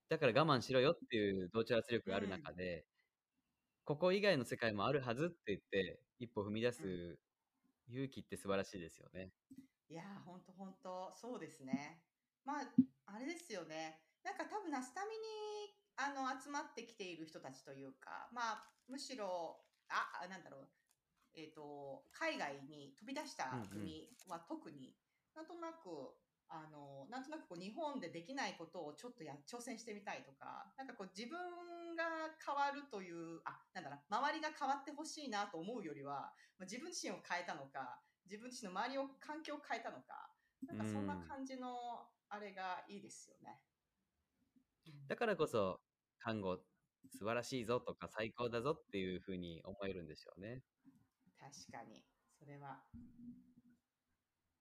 [0.09, 2.85] だから我慢しろよっていう同調圧力がある中で、
[3.85, 7.19] ここ以外の世界もあるはずって言って、一歩踏み出す
[7.89, 9.31] 勇気って素晴らしいですよね。
[9.89, 12.03] いやー、ほんとほんと、そうですね。
[12.43, 12.65] まあ、
[13.05, 14.01] あれですよね。
[14.23, 15.17] なんか多分、ナスタミに、
[15.95, 20.69] あの、集まってきている人たちというか、まあ、むしろ、あ、あなんだろう、
[21.37, 24.97] えっ、と、海外に飛び出したうんうん国は特に、
[25.35, 26.17] なんとなく、
[26.49, 31.37] あの、なんとなくこう日本でできないことをちょっとや、挑戦してみたいとか、なんかこう自分
[31.95, 40.33] が変わるという、あ、なんだろう、周りが変わってほしいなと思うよりは、まあ、自分自身を変えたのか、自分自身の周りを、環境を変えたのか、
[40.65, 43.61] なんかそんな感じの、あれがいいですよね。
[45.07, 45.81] だからこそ、
[46.19, 46.57] 看護、
[47.09, 50.63] 素晴らしいぞとか最高だぞっていうふうに思えるんでしょうね。
[51.39, 52.03] 確かに。
[52.37, 52.83] それは。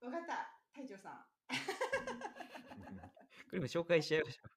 [0.00, 0.60] わかった。
[0.72, 1.26] 隊長さん。
[3.48, 4.50] これも紹介しちゃいましょう。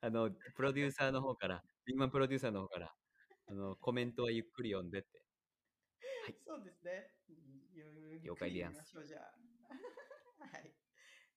[0.00, 2.94] あの、プロデューサーの方から、リーマンプロデューサーの方から、
[3.48, 5.22] あの、コメントはゆっくり読んでって。
[6.44, 7.12] そうですね。
[7.72, 9.34] ゆ了解でやんゆっくり読みましょうじゃあ。
[10.46, 10.74] はい。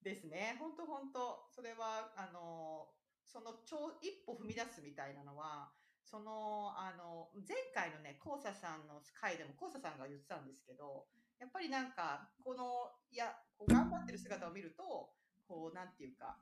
[0.02, 0.56] ですね。
[0.58, 5.72] 本当本当それは、あの、その超一歩踏み出すみたいなのは、
[6.04, 11.06] その、あの、前回のね、コーサさんの回でも、コーサさんが言ってたんですけど、
[11.38, 15.10] やっぱりなんか、この、いや、こう頑張ってる姿を見ると、
[15.48, 16.36] こう、なんていうか、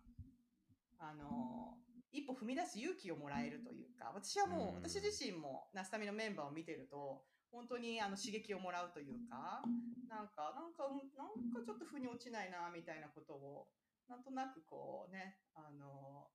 [0.98, 1.78] あの、
[2.10, 4.82] 一歩踏み出す勇気をもらえるというか、私はもう、うん。
[4.82, 9.62] 私自身も、ナスタミのメンバーを見てると、本当にあの刺激をもらうというか、
[10.08, 13.68] なんか、なんか、うんなんかちょっと腑に落ちないな、みたいなことを、
[14.08, 16.28] なんとなくこうね、あの、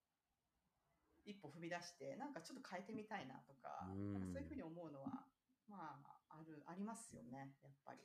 [1.26, 5.28] 一歩踏み出して、なんかちょっと変えてみたいなとか、うんなんかそういうふうに思うのは、
[5.68, 8.00] まあ、ある、ありますよね、やっぱり。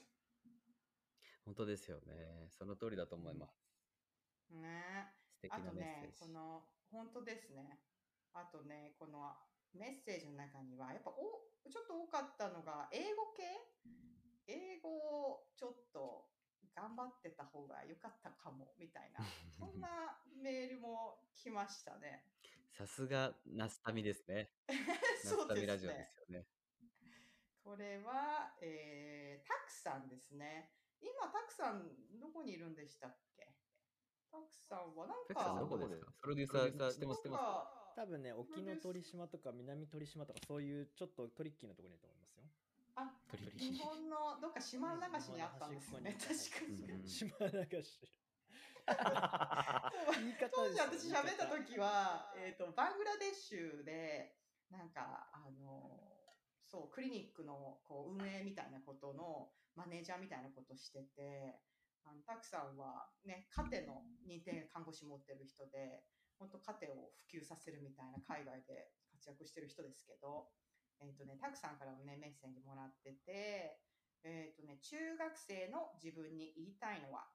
[1.44, 2.48] 本当ですよね。
[2.50, 3.58] その通りだと思います。
[4.50, 5.08] ね
[5.48, 5.72] あと。
[5.72, 7.80] ねこの、本当ですね。
[8.34, 9.34] あとね、この
[9.74, 13.42] メッセージの中には、やっぱお、ちょっと多かったのが、英語系？
[14.46, 16.30] 英語をちょっと
[16.74, 19.24] 頑張ってた方が良かったかも、みたいな、
[19.58, 19.88] そんな
[20.40, 22.24] メールも来ましたね。
[22.70, 24.50] さすが、ナスタミですね。
[24.68, 24.80] ナそうで
[25.26, 26.46] すねスタミラジオですよね。
[27.64, 30.72] これは、えー、タクさんですね。
[31.00, 33.54] 今、タクさん、どこにいるんでしたっけ？
[34.30, 36.12] タクさんはなんか、タクさんどこですか？
[36.20, 37.38] プロデューサーしてます、してま
[37.94, 37.96] す。
[37.96, 42.44] 多分ね、沖ノ鳥島とか南鳥島とかそういうちょっとトリッキーなところにいると思いますよ。
[42.94, 46.16] あ、トリッキ日本のどっか島流しにあったんですよね。
[46.16, 46.28] 確
[46.64, 47.08] かに。
[47.08, 48.00] 島流し。
[50.18, 54.36] 言い方当時私喋った時は、えっ、と、バングラデシュで、
[54.70, 56.08] なんか、あの、
[56.64, 61.60] そう、クリニックのこう運営みたいなことのマネージャーみたいなことしてて、
[62.04, 66.04] あの、たくさんはね、家庭の認定看護師持ってる人で、
[66.38, 70.48] 本当家庭を普及させるみたいな海外で活躍してる人ですけど、
[71.00, 73.80] えっ、とね、たくさんからもね、メッセージもらってて、
[74.24, 77.28] えっ、とね、中学生の自分に言いたいのは、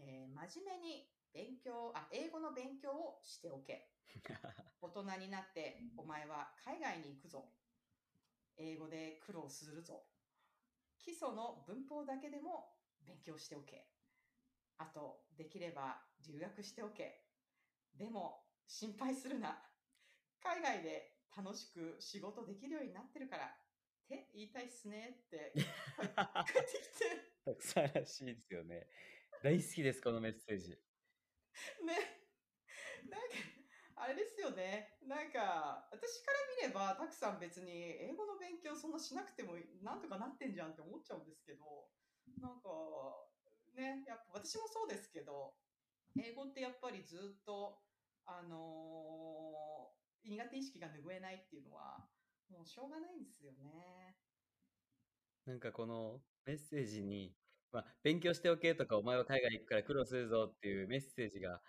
[0.00, 3.90] えー真面目に勉強、あ、英語の勉強をしておけ。
[4.80, 7.52] 大人になってお前は海外に行くぞ。
[8.56, 10.06] 英語で苦労するぞ。
[10.98, 13.88] 基礎の文法だけでも勉強しておけ。
[14.78, 17.24] あと、できれば留学しておけ。
[17.94, 19.62] でも、心配するな。
[20.40, 25.52] 海外で楽しく仕事できるようになってるからって言いたいっすねって
[27.44, 28.88] たくさんらしいですよね。
[29.44, 30.80] 大好きです、このメッセージ。
[31.84, 32.24] ね。
[33.10, 33.36] なんか、
[33.96, 34.96] あれですよね。
[35.02, 39.52] なんか、私から見れば、たくさん別に英語の勉強そんなしなくても
[39.82, 41.90] なんとかなってんじゃんって思っちゃうんですけど、
[42.38, 42.70] なんか、
[43.74, 45.58] ね、やっぱ私もそうですけど、
[46.18, 47.84] 英語ってやっぱりずっと、
[48.24, 49.94] あのー
[50.26, 52.08] 苦手意識が拭えないっていうのは、
[52.48, 54.18] もうしょうがないんですよね。
[55.44, 57.36] なんかこのメッセージに、
[57.72, 61.60] まあ、勉強しておけとか、お前は海外行くから苦労するぞっていうメッセージが、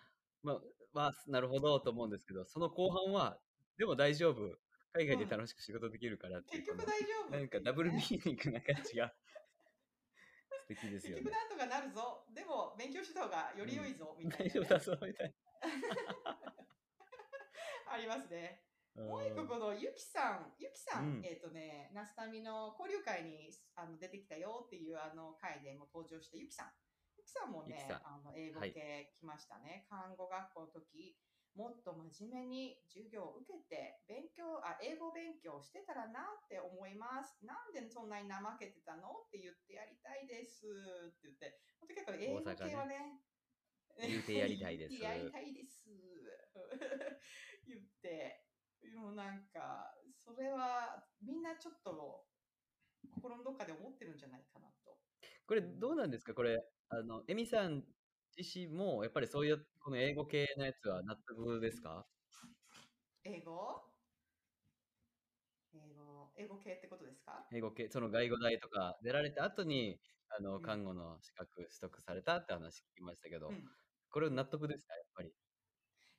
[0.43, 0.61] まあ、
[0.93, 3.37] まあ、なるほどと思うんですけど、その後半は、
[3.77, 4.57] でも大丈夫。
[4.95, 9.13] 海外で楽しく仕事できるからっていう、この大丈夫なんかダブルミーニングな感じが
[10.63, 11.33] 素敵ですよね結局。
[11.33, 12.23] なんとかなるぞ。
[12.33, 15.35] でも勉強した方がより良いぞ、みたいな、 大丈夫だぞみたい
[17.91, 18.64] ありますね。
[18.95, 19.03] な。
[19.03, 26.71] もう一個このゆきさん、ゆきさん、うんえっ、とね、ナスタミの交流会にあの出てきたよっていうあの会でも登場したゆきさん。
[27.17, 29.85] ゆきさんもねあの英語はい系来ましたね。
[29.89, 31.17] 看護学校の時、
[31.55, 37.39] もっと真面目に授業を受けて、勉強、あ、英語勉強してたらなって思います。
[37.47, 43.23] なんでそんなに怠けてたのって言ってやりたいですって言って、本当結構英語系はね、
[44.03, 45.87] 言うてやりたいです 言ってやりたいです。
[47.67, 48.44] 言って、
[48.93, 52.27] もうなんか、それはみんなちょっと
[53.09, 55.01] 心のどっかで思ってるんじゃないかなと。
[55.47, 56.33] これどうなんですか？
[56.33, 57.85] これ、あの、エミさん
[58.37, 62.07] 自身も、やっぱりそういう、この英語系のやつは納得ですか？
[63.23, 63.91] 英語？
[65.73, 67.47] 英語、英語系ってことですか？
[67.53, 73.49] 英語系、その外語大とか出られた後に、あの、看護の資格取得されたって話聞きましたけど、
[74.09, 74.95] これ納得ですか？
[74.95, 75.33] やっぱり。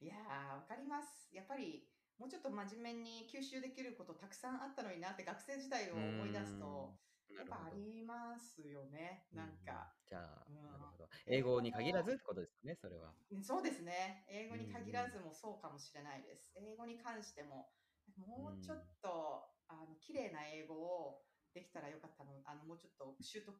[0.01, 1.35] いやー、わかります。
[1.35, 6.97] やっぱり、もうちょっと真面目に吸収できることたくさんあったのになって学生時代を思い出すと、
[7.29, 9.29] やっぱありますよね。
[9.35, 9.93] なんか。
[10.09, 11.09] じゃあ、なるほど。
[11.27, 13.13] 英語に限らずってことですね、それは。
[13.31, 14.25] うんそうですね。
[14.29, 16.51] 英語に限らずもそうかもしれないです。
[16.57, 17.69] 英語に関しても、
[18.17, 23.59] もうちょっと、あの、綺麗な英語をできたらよかったの、あの、もうちょっと習得、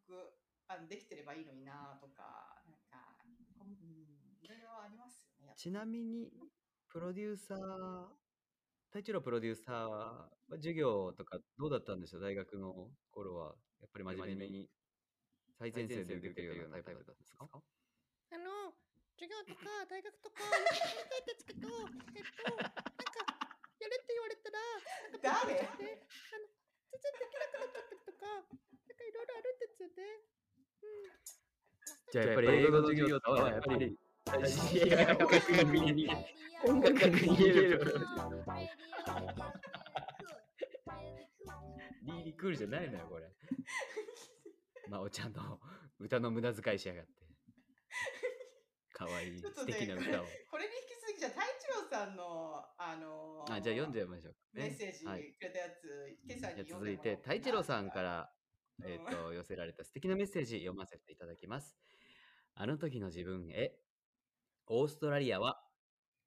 [0.69, 3.21] あのできてればいいのになとか、なんか、
[3.61, 5.53] うん、いろいろありますよね。
[5.57, 6.31] ちなみに、
[6.89, 8.26] プロデューサー、
[8.97, 12.23] 太一郎プロデューサーは授業とかどうだったんでしょう？
[12.25, 13.53] 大学の頃は。
[13.85, 14.71] やっぱり真面目に
[15.61, 17.45] 最前線で受けてるようなタイプだったんですか？
[17.45, 18.73] あの、
[19.21, 22.81] 授業とか 大学とかよく聞きたいんですけど、えっと、なんか、
[23.85, 24.65] やれって言われたら、
[25.13, 25.61] なんか誰？
[25.61, 26.49] であの、
[26.89, 30.25] 全然できなくなっちゃったりとか、なんかいろいろあるんですよね。
[30.81, 31.13] うん。
[32.13, 33.93] じゃあやっぱり英語の授業とはやっぱり
[34.27, 36.09] 映画音楽が見える
[36.67, 37.95] 音楽が見える
[42.03, 43.27] リーリークールじゃないのよこれ。
[44.89, 45.61] まあおちゃんの
[45.99, 47.13] 歌の無駄遣いしやがって。
[48.93, 50.27] かわいい素ね、敵な歌を。
[50.51, 55.33] これに引き続き、じゃあ、太一郎さんの、あのーあじゃあ読んじゃいましょうメッセージはい。
[55.35, 58.33] くれたやつ、今朝に続いて、太一郎さんから、
[58.85, 61.77] えっ、と、寄せられた素敵なメッセージ読ませていただきます。
[62.55, 63.77] あの時の自分へ、
[64.69, 65.61] オーストラリアは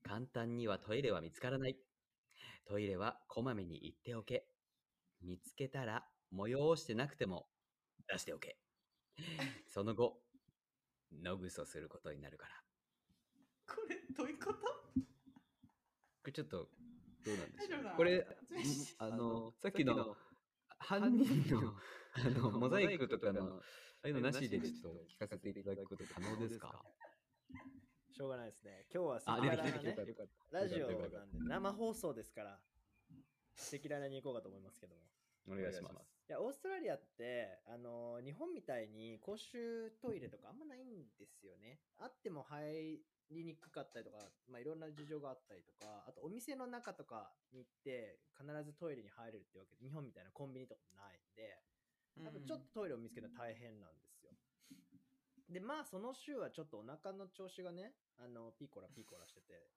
[0.03, 1.75] 簡単にはトイレは見つからない。
[2.65, 4.45] トイレはこまめに行っておけ。
[5.21, 7.47] 見つけたら催してなくても
[8.07, 8.57] 出しておけ。
[9.67, 10.21] その後、
[11.21, 12.53] のぐそすることになるから。
[13.75, 14.59] これ、どういうこと？
[14.59, 14.65] こ
[16.27, 16.57] れちょっと、
[17.25, 18.27] どうなんでしょ大丈夫だうこれ、
[18.99, 20.15] あの、さっきの、
[20.79, 21.75] 犯人の、
[22.13, 23.61] あ の、モザイクとかの、あ
[24.03, 26.85] あいうのなしでちょっと聞かせていただくこと可能ですか？
[28.19, 28.83] しょうがないですね。
[28.93, 32.59] 今日はあ赤裸々な出てきたよかったよかったラジオなんで生放送ですから、
[33.55, 35.07] 赤裸々に行こうかと思いますけども。
[35.47, 35.95] お願いします。
[36.27, 41.79] いや、オーストラリアって、あの、日本みたいに公衆トイレとかあんまないんですよね。
[41.95, 42.99] あっても入
[43.31, 44.19] りにくかったりとか、
[44.51, 51.55] まあ、いろんな事情があったりとか、あとお店の中とかに行って、必ずトイレに入れるってわけで、日本みたいなコンビニとかもないんで、
[52.19, 54.35] やっぱちょっとトイレを見つけるの大変なんですよ。
[55.49, 59.71] で、まあ、その週はちょっとお腹の調子がね、あの、ピーコラピーコラしてて、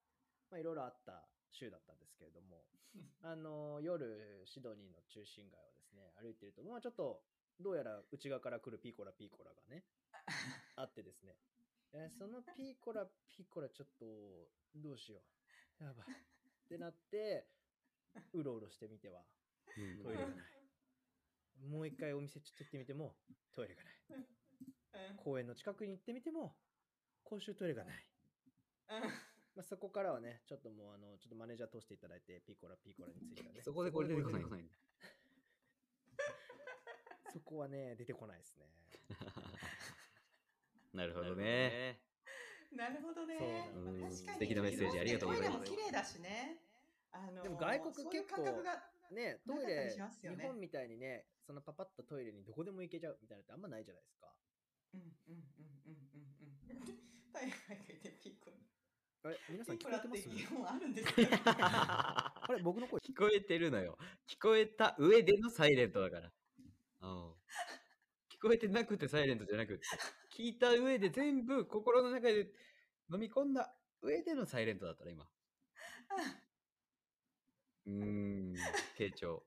[0.51, 2.67] まあ、いろいろあった週だったんですけれども、
[3.23, 7.23] あの、夜、シドニーの中心街をですね、歩いてると、まあ、ちょっと、
[7.61, 9.85] どうやら内側から来るピーコラピーコラがね、
[10.77, 11.39] あってですね、
[11.93, 15.23] えそのピーコラピーコラちょっと、どうしよ
[15.81, 15.85] う。
[15.85, 16.07] やばい。
[16.11, 17.47] ってなって、
[18.33, 19.25] うろうろしてみては、
[20.03, 20.53] トイレがない。
[21.61, 23.17] もう一回お店ちょっと行ってみても、
[23.53, 23.95] トイレがない。
[25.17, 26.57] 公園の近くに行ってみても、
[27.23, 28.12] 公衆トイレがない。
[29.55, 33.61] まあ、そこからはね、ちょっともうあの、ちょっとマネージャー通していただいて、ピコラピコラについてはね。
[33.65, 34.71] そこでこれ出てこない
[37.33, 38.67] そこはね、出てこないですね。
[40.93, 42.03] なるほどね。
[42.77, 43.71] なるほどね。
[43.75, 46.59] うんまあ確かに素敵なメッセージありがとうございますトイレも綺麗だしね。
[47.13, 54.29] あのでも外国そういう結構感覚がね、トイレ、日本みたいにね、そのパパッとトイレにどこでも行けちゃうみたいなのってあんまないじゃないですか。
[54.95, 56.99] うんうんうんうんうんうん。
[57.33, 58.53] 大会がいてピーコ。
[59.25, 60.29] あれ、皆さん聞こえてます？
[60.67, 61.09] あるんです。
[61.47, 62.99] あれ、僕の声？
[63.01, 63.97] 聞こえてるのよ。
[64.29, 66.33] 聞こえた上でのサイレントだから。
[67.03, 67.31] うん。
[68.31, 69.85] 聞こえてなくてサイレントじゃなくて、
[70.37, 72.51] 聞いた上で全部心の中で
[73.13, 75.29] 飲み込んだ上でのサイレントだったら今。
[77.87, 78.55] うーん、
[78.99, 79.45] 傾聴。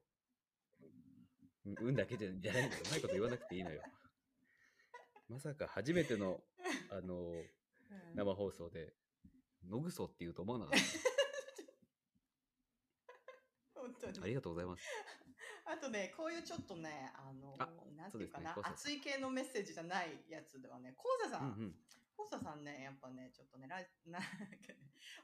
[1.65, 2.83] うん運だけじゃじゃないんだよ。
[2.85, 3.81] うまいこと言わなくていいのよ。
[5.27, 6.43] まさか初めての、
[6.91, 7.43] あの、
[8.13, 8.93] 生放送で、
[9.69, 10.79] 野ぐそって言うと思わなかっ
[13.75, 14.23] 本当にた。
[14.23, 14.83] ありがとうございます。
[15.65, 21.79] あとね、こういうちょっとね、あの、あなんていうかな、ね熱い系のメッセージじゃないやつではね、コウザさん、うんうん。
[22.15, 24.61] コウザさんね、やっぱね、ちょっとね、ライ なんかね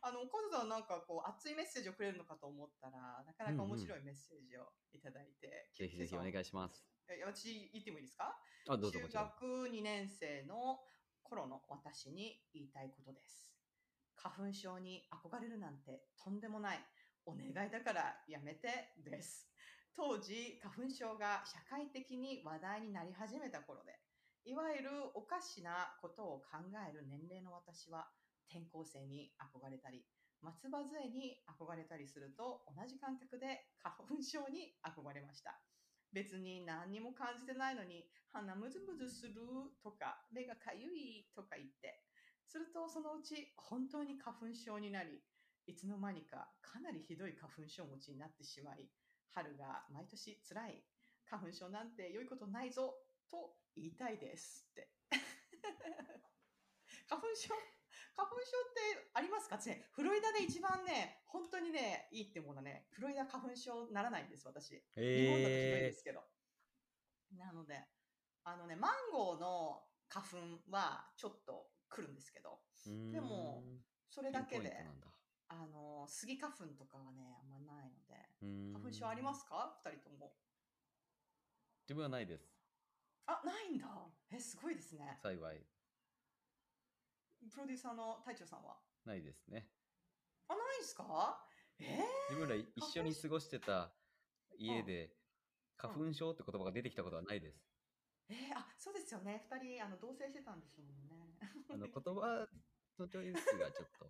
[0.02, 6.86] あの、コウザさんなんかこう、熱いメッセージをくれるのかと思ったら、なかなか面白いメッセージをいただいて、ぜひぜひお願いします。
[7.08, 8.42] え私言ってもいいですか？
[8.68, 10.84] あどうぞも中学2年生の
[11.24, 13.51] 頃の私に言いたいことです。
[14.22, 16.80] 花粉症に憧れるなんてとんでもない。
[17.26, 19.50] お願いだからやめてです。
[19.96, 23.98] 当時、花粉症が社会的に話題になり始めた頃で、
[24.46, 28.08] いわゆるおかしなことを考える年齢の私は、
[28.50, 30.06] 転校生に憧れたり、
[30.42, 35.62] 松葉杖に憧れたりすると同じ感覚で花粉症に憧れました。
[36.14, 39.34] 別に何にも感じてないのに鼻ムズムズする
[39.82, 42.04] とか目がかゆいとか言って
[42.52, 45.24] するとそのうち本当に花粉症になり
[45.68, 48.92] いつの間にかかなりひどい花粉症持ちになってしまい
[49.30, 50.84] 春が毎年つらい
[51.26, 52.94] 花粉症なんて良いことないぞ
[53.32, 54.92] と言いたいですって
[57.08, 57.56] 花粉症
[58.14, 59.58] 花粉症ってありますか？
[59.58, 64.72] ねフロリダで一番ね、本当にね、いいってものはね、フロリダ花粉症ならないんです、私。
[64.72, 66.28] 日本だとひどいですけど。
[67.32, 67.88] なので、
[68.44, 72.58] あのね、マンゴーの花粉はちょっと来るんですけど、
[73.12, 73.64] でも、
[74.10, 74.74] それだけで
[75.50, 78.16] あの、スギ花粉とかはね、あんまないので、
[78.74, 79.78] 花粉症ありますか？
[79.84, 80.32] 二人とも。
[81.84, 82.50] 自分はないです。
[83.28, 83.86] あ、ないんだ。
[84.32, 85.20] え、すごいですね。
[85.22, 85.66] 幸い。
[87.52, 88.78] プロデューサーの隊長さんは？
[89.06, 89.68] ないですね。
[90.48, 91.46] あ、ないんすか？
[91.80, 93.92] えー、自分ら一緒に過ごしてた
[94.58, 95.14] 家で、
[95.76, 97.60] 花粉症って言葉が出てきたことはないです。
[98.30, 99.44] えー、あ、そうですよね。
[99.50, 101.38] 二人、あの、同棲してたんですもんね。
[101.70, 102.48] あの言葉
[103.00, 104.10] のチョイスがちょっと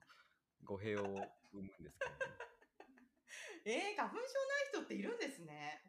[0.64, 1.90] 語弊を生むんですけど、
[3.66, 5.84] えー、花粉症ない人っているんですね。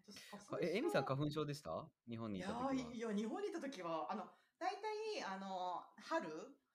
[0.60, 1.88] え、エミさん花粉症でした？
[2.08, 4.24] 日本にいた時いや、日本にいた時は、あの、
[4.58, 6.28] 大体、あの、春、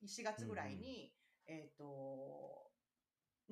[0.04, 1.14] 4月ぐらいに、
[1.46, 2.67] えっ、と、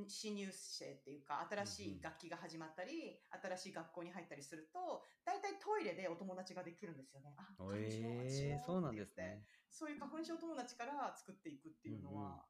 [0.08, 7.34] 新入生っていうか、新しい楽器が始まったり、新しい学校に入ったりすると、大体トイレでお友達ができるんですよね。
[7.38, 9.46] あ、花粉症そうなんですね。
[9.70, 12.46] そういう花粉症友達から作っていくっていうのは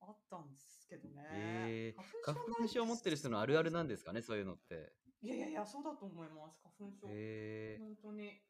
[0.00, 1.24] あったんですけどね。
[1.30, 4.92] えー、花粉症を持ってる人のあるあるなんですかね、そういうのって。
[5.20, 6.60] いやいやいや、そうだと思います。
[6.62, 7.06] 花粉症。
[7.10, 8.40] へー本当に、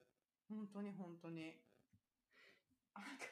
[0.49, 1.55] 本当に本当に。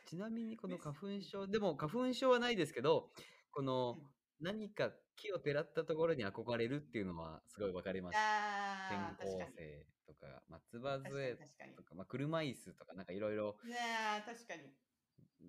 [0.06, 3.10] ちなみにこの花粉症、でも花粉症はないですけど、
[3.50, 3.98] この
[4.40, 8.16] 何か木をてらったところに憧れるっていうのはすごいわかります。
[8.16, 13.76] あー転校生とか、松葉杖確かにとか、まあ、車椅子とか、なんかいろいろ、ね
[14.18, 14.74] え、確かに。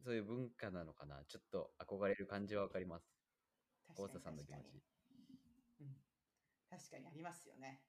[0.04, 1.24] そういう文化なのかな。
[1.28, 3.06] ちょっと憧れる感じはわかります。
[3.96, 4.82] 大佐さんの気持確かち。
[6.70, 7.82] 確かにありますよね。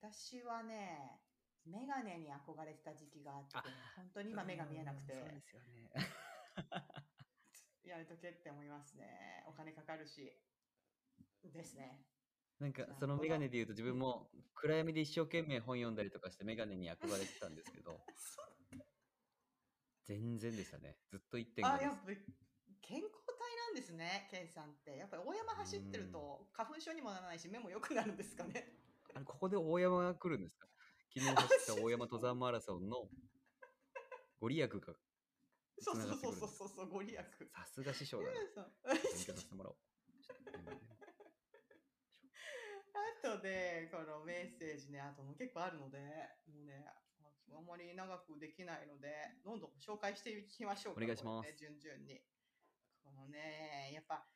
[0.00, 1.20] 私はね、
[1.66, 3.56] メガネに憧れてた時期があって、
[3.96, 5.90] 本当に今目が見えなくて、そうですよね。
[7.90, 9.44] やめとけって思いますね。
[9.46, 10.32] お金かかるし。
[11.44, 12.04] ですね。
[12.58, 18.00] なんかそのメガネで言うと自分も暗闇で一生懸命本読んだりとかしてメガネに憧れてたんですけど、
[20.04, 20.96] 全然でしたね。
[21.10, 21.96] ずっと1.5あ、ですやっ。
[21.96, 22.02] ぱ
[22.80, 24.96] 健康体なんですね、ケンさんって。
[24.96, 28.72] やっぱり大山走ってると花粉症にもならないし、目も良くなるんですかね。
[29.14, 30.68] あれ、ここで大山が来るんですか？
[31.14, 33.08] 昨日走った大山登山マラソンの
[34.40, 34.94] ご利益が
[35.80, 37.16] そう繋そうそうがってくるんですそうそう、ご利益。
[37.16, 39.76] さすが師匠だ勉強させてもらおう。
[42.96, 45.98] あとで、このメッセージね、あとも結構あるので、
[46.46, 46.86] もうね、
[47.52, 51.00] あんまり長くできないので、どんどん紹介していきましょうか。
[51.02, 52.22] お願いしますね順々に。
[53.02, 54.26] このね、やっぱ、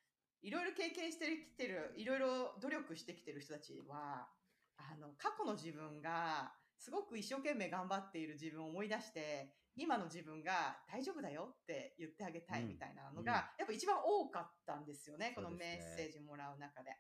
[0.43, 4.31] いろいろ経験してきてる、いろいろ努力してきてる人たちは、
[4.77, 16.91] あの、過去の自分が、すごく一生懸命頑張っている自分を思い出して、今の自分が大丈夫だよって言ってあげたいみたいなのが、やっぱ一番多かったんですよね、このメッセージもらう中で。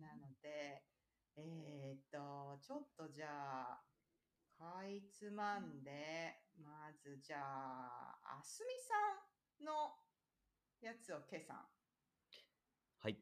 [0.00, 0.84] なので、
[1.36, 3.82] えーっと、ちょっとじゃあ、
[4.58, 9.92] かいつまんで、まずじゃあ、あすみさんの
[10.80, 11.66] やつを、けさん。
[12.98, 13.18] はい。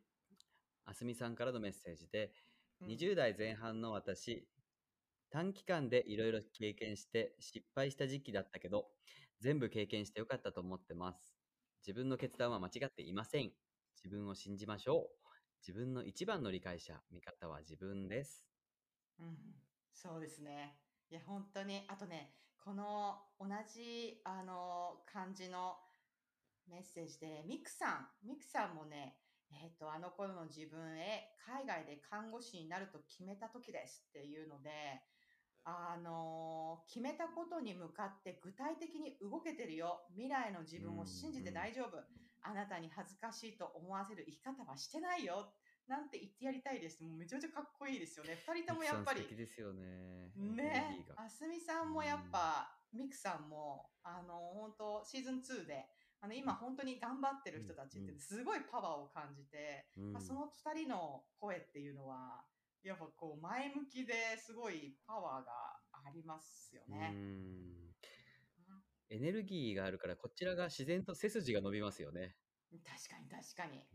[0.84, 2.32] あすみさんからのメッセージで、
[2.80, 4.48] うん20代前半の私、
[5.34, 8.86] 短期間でいろいろ経験して失敗した時期だったけど、
[9.40, 11.34] 全部経験してよかったと思ってます。
[11.84, 13.50] 自分の決断は間違っていません。
[13.96, 15.28] 自分を信じましょう。
[15.60, 18.46] 自分の一番の理解者、味方は自分です。
[19.18, 19.36] うん、
[19.92, 20.78] そうですね。
[21.10, 25.74] いや、本当に、あとね、この同じ、あの、感じの
[26.68, 29.18] メッセージで、ミクさん、ミクさんもね、
[29.50, 34.70] えっ、と、あの頃の自分へ海外で看護師になると決めた時ですっていうので、
[35.64, 40.04] あの決めたことに向かって具体的に動けてるよ。
[40.12, 41.96] 未来の自分を信じて大丈夫。
[42.42, 45.48] あなたに恥ずかしいと思わせる生き方はしてないよ。
[45.88, 47.02] なんて言ってやりたいです。
[47.02, 48.36] もうめちゃめちゃかっこいいですよね。
[48.46, 50.32] 二人ともやっぱり素敵ですよね。
[50.36, 55.86] エねあすみさんもやっぱ、ミクさんも、あの、本当シーズン2で、
[56.20, 62.44] あの、今本当に頑張ってる人たちってすごいパワーを感じて、うんまあ、その二人の声っていうのは、
[62.84, 65.50] やっぱこう前向きですごいパワーが
[65.92, 67.08] ありますようね。
[67.10, 67.94] ん
[69.10, 72.36] エネルギーがあるから、こちらが自然と背筋が伸びますよね。
[72.84, 73.86] 確かに確かに。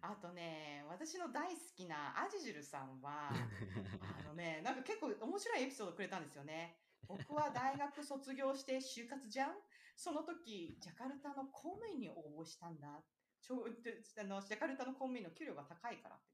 [0.00, 3.30] あとね、私の大好きなアジジルさんは、
[4.20, 6.80] あのね、なんか結構面白いエピソードくれたんですよね。
[7.06, 9.54] 僕は大学卒業して就活じゃん？
[9.96, 13.04] その時、ジャカルタの公務員に応募したんだ。
[13.40, 16.20] ちょであのジャカルタの公務員の給料が高いからっ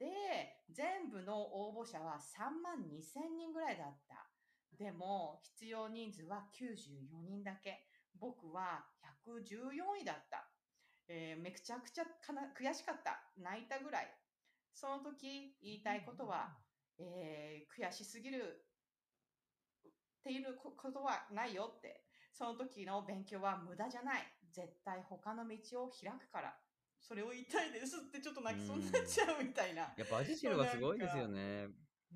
[0.00, 0.06] で。
[0.06, 4.30] で、全部の応募者は3万2千人ぐらいだった。
[4.76, 7.86] でも、必要人数は94人だけ。
[8.14, 10.50] 僕は114位だった。
[11.08, 13.30] えーめちゃくちゃかな悔しかった。
[13.36, 14.08] 泣いたぐらい。
[14.72, 16.56] その時言いたいことは、
[16.98, 18.64] えー悔しすぎる
[19.90, 22.06] っていうこことはないよって。
[22.32, 24.22] その時の勉強は無駄じゃない。
[24.50, 26.58] 絶対他の道を開くから。
[27.00, 29.92] それを言いたいですってちょっと泣きそうになっちゃうみたいな。
[29.96, 31.68] やっぱアジシルがすごいですよね。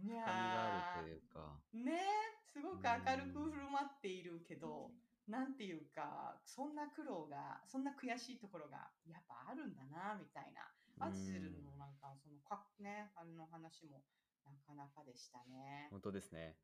[0.03, 1.03] いや。
[1.72, 4.93] ねえ、すごく明るく振る舞っているけど、
[5.26, 10.68] なんていうか、そんな苦労が、そんな悔しいところがやっぱあるんだな、みたいな。
[11.01, 14.03] アジズルのなんか、そのか、ね、あの話も
[14.45, 15.89] なかなかでしたね。
[15.91, 16.57] 本当ですね。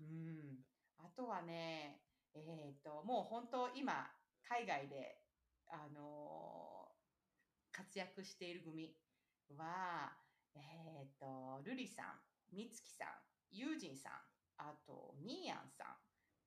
[0.00, 0.64] うん。
[0.98, 2.00] あとはね、
[2.34, 4.10] えっ、と、もう本当今、
[4.42, 5.20] 海外で、
[5.68, 6.67] あのー
[7.78, 8.90] 活躍している組
[9.54, 10.10] は、
[10.56, 12.18] えっ、と、ルリさん、
[12.50, 13.08] みつきさん、
[13.54, 14.12] ユージンさん、
[14.58, 15.94] あと、ミーヤンさん、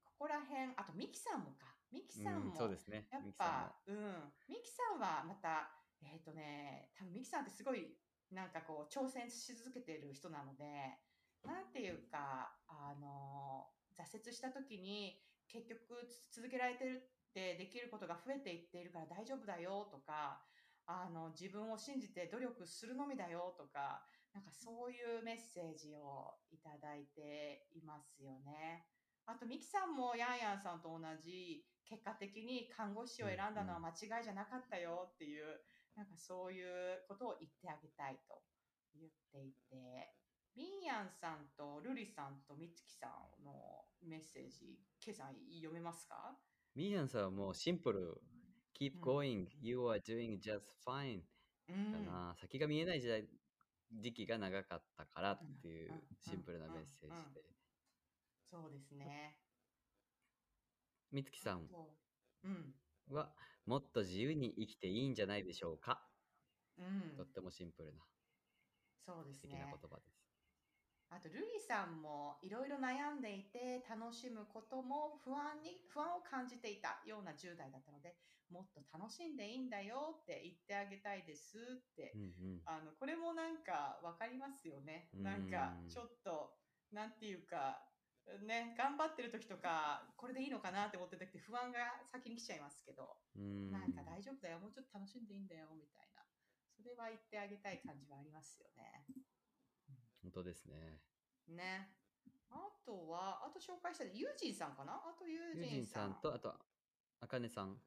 [0.03, 1.71] ここら辺、あと、ミキさんもか。
[1.89, 3.95] ミキさんも、うんそうですねやっぱ、うん。
[4.51, 5.71] ミキさんはまた、
[6.03, 7.95] えっ、とね、多分ミキさんってすごい、
[8.29, 10.99] なんかこう、挑戦し続けている人なので、
[11.47, 20.43] なんていうか、あの、挫折した時に、結局つ続けられてるってできることが増えていっているから大丈夫だよとか、
[20.91, 28.87] あの、自分を信じて努力するのみだよとか、なんかそういうメッセージをいただいていますよね。
[29.25, 35.45] あと、ミキさんもヤンヤンさんと同じ、結果的に看護師を選んだのは間違いじゃなかったよっていう、
[35.95, 38.41] なんかそういうことを言ってあげたいと
[38.95, 40.15] 言っていて、
[40.55, 46.37] ミンヤンさんとルリさんとミツキさんのメッセージ、ケイさん読めますか？
[46.75, 48.21] ミーヤンさんはもうシンプル。
[48.81, 49.45] Keep going.
[49.61, 51.21] You are doing just fine.
[51.69, 52.35] うんかな。
[52.35, 53.23] 先が見えない時代、
[53.93, 57.41] 時期が長かったからっていうシンプルなメッセージで。
[58.49, 59.37] そうですね。
[61.11, 61.67] みつきさん。
[63.11, 63.29] は、
[63.67, 66.01] もっと自由に生きていいんじゃないでしょうか。
[66.79, 68.01] うんとってもシンプルな
[69.05, 69.89] そうです素敵なね言。
[69.91, 70.30] 葉です。
[71.11, 78.15] あと、ルリさんもいろいろ悩んでいて、楽しむことも不安に、不安を感じていたような10代だったので、
[78.47, 82.11] もっと楽しんでいいんだよって言ってあげたいですって。
[82.15, 82.61] うんうん。
[82.65, 85.11] あの、これもなんかわかりますよね。
[85.13, 86.55] なんかうんちょっと、
[86.91, 87.83] なんていうか、
[88.47, 96.23] ね、頑張ってる時とか、これでいいのかなって思ってる時って不安が先に来ちゃいますけど、うんなんか大丈夫だよ、もうちょっと楽しんでいいんだよ、みたいな。
[96.71, 99.03] それは言ってあげたい感じはありますよね。
[100.21, 101.01] 本当ですね。
[101.47, 101.89] ね。
[102.49, 104.93] あとは、あと紹介したいユージンさんかな？
[104.93, 106.13] あとユージンさん。
[106.13, 106.53] さんと、あと、
[107.19, 107.77] あかねさん。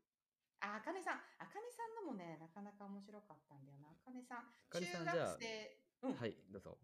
[0.60, 3.88] あ、あかねさん、あかねさんのもね、なかなか面白かったんだよな。
[3.92, 6.78] あかねさん、中学生、うん、はい、どうぞ。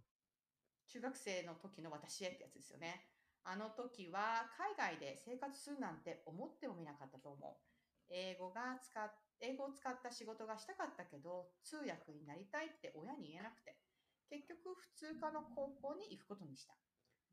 [0.87, 3.07] 中学生の時の私へってやつですよね。
[3.45, 7.57] あの時は海外で生活するなんて思ってもみなかったと思う。
[8.11, 13.79] 英語が使っ英語を使った仕事がしたかったけど、通訳になりたいって親に言えなくて、
[14.31, 16.75] 結局普通科の高校に行くことにした。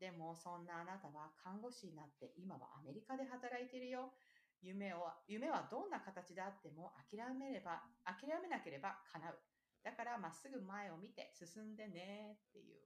[0.00, 4.12] でもそんなあなたは看護師になって今はアメリカで働いているよ。
[4.60, 9.38] 夢を夢はどんな形であっても諦めれば諦めなければ叶う。
[9.82, 12.82] だからまっすぐ前を見て進んでねっていう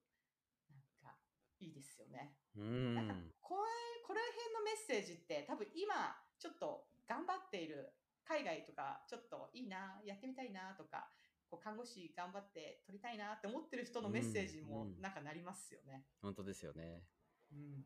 [0.69, 1.17] なんか
[1.61, 2.37] いいですよね。
[2.57, 3.33] うーなんかん。
[3.41, 7.93] これこれ辺のメッセージって多分今ちょっと頑張っている
[8.25, 11.09] 海外とかちょっといいなやってみたいなとか
[11.53, 16.07] こう看護師頑張って取りたいなって思ってる人のメッセージもうんうんなんかなりますよね。
[16.23, 17.05] 本当ですよね。
[17.53, 17.85] うん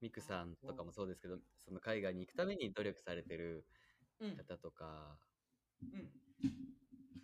[0.00, 3.66] ミクさんとかもそうですけど、その海外に行くために努力されてる
[4.20, 5.18] うん方とか
[5.82, 6.10] うん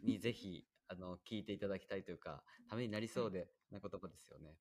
[0.02, 4.58] にぜひ、あの、聞いていただきたいというか、ためになりそうでな言葉ですよね。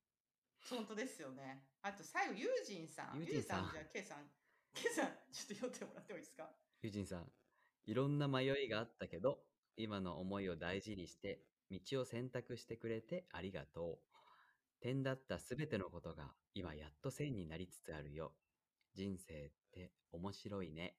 [0.70, 1.66] 本当ですよね。
[1.82, 3.18] あと最後ユージンさん。
[3.18, 4.18] ユージンさんユじゃあ K さん
[4.74, 6.50] K さんちょっと読んでもらってもいいですか？
[6.82, 7.30] ユージンさん、
[7.88, 9.44] いろんな迷いがあったけど、
[9.78, 14.14] 今の思いを大事にして、道を選択してくれてありがとう。
[14.82, 18.34] 点だったすべてのことが今やっと線になりつつあるよ。
[18.94, 20.96] 人生って面白いね。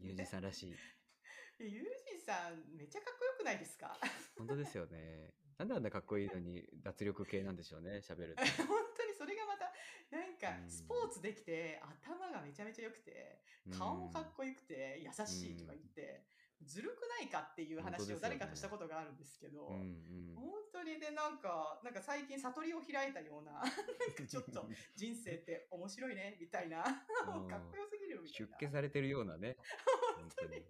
[0.00, 0.74] ユージさんらしい。
[1.58, 3.96] えユージンさんめっちゃかっこよくないですか？
[4.36, 5.32] 本当ですよね。
[5.56, 8.42] なんであんなかっこいいのに脱力系なんでしょうね、喋ると。
[8.68, 9.72] 本当にそれがまた
[10.10, 13.40] なんかスポーツできて頭がめちゃめちゃ良くて
[13.70, 16.26] 顔もかっこよくて優しいとか言って
[16.64, 20.34] ずるくないかっていう話を誰かとしたことがあるんですけどうんうん。
[20.34, 26.84] 本当にでなんかなんか最近悟りを開いたような なんかちょっと人生って面白いねみたいな
[27.26, 29.56] うんかっこよすぎるみたい出な家されてるようなね。
[30.16, 30.64] 本当に。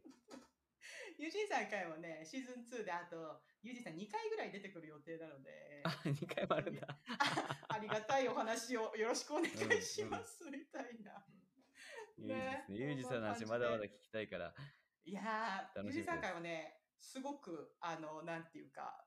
[1.18, 6.86] ユージンさん回もねシーズン2であとユージンさん2回ぐらい出てくる予定なのであ、2回もあるんだ。
[7.68, 11.24] ありがたいお話をよろしくお願いしますみたいな。
[12.18, 12.64] いいですね。
[12.68, 14.54] ユージさんの話まだまだ聞きたいから。
[15.06, 19.06] いやー、楽しみですゆりさん会はね、すごく、あの、なんていうか、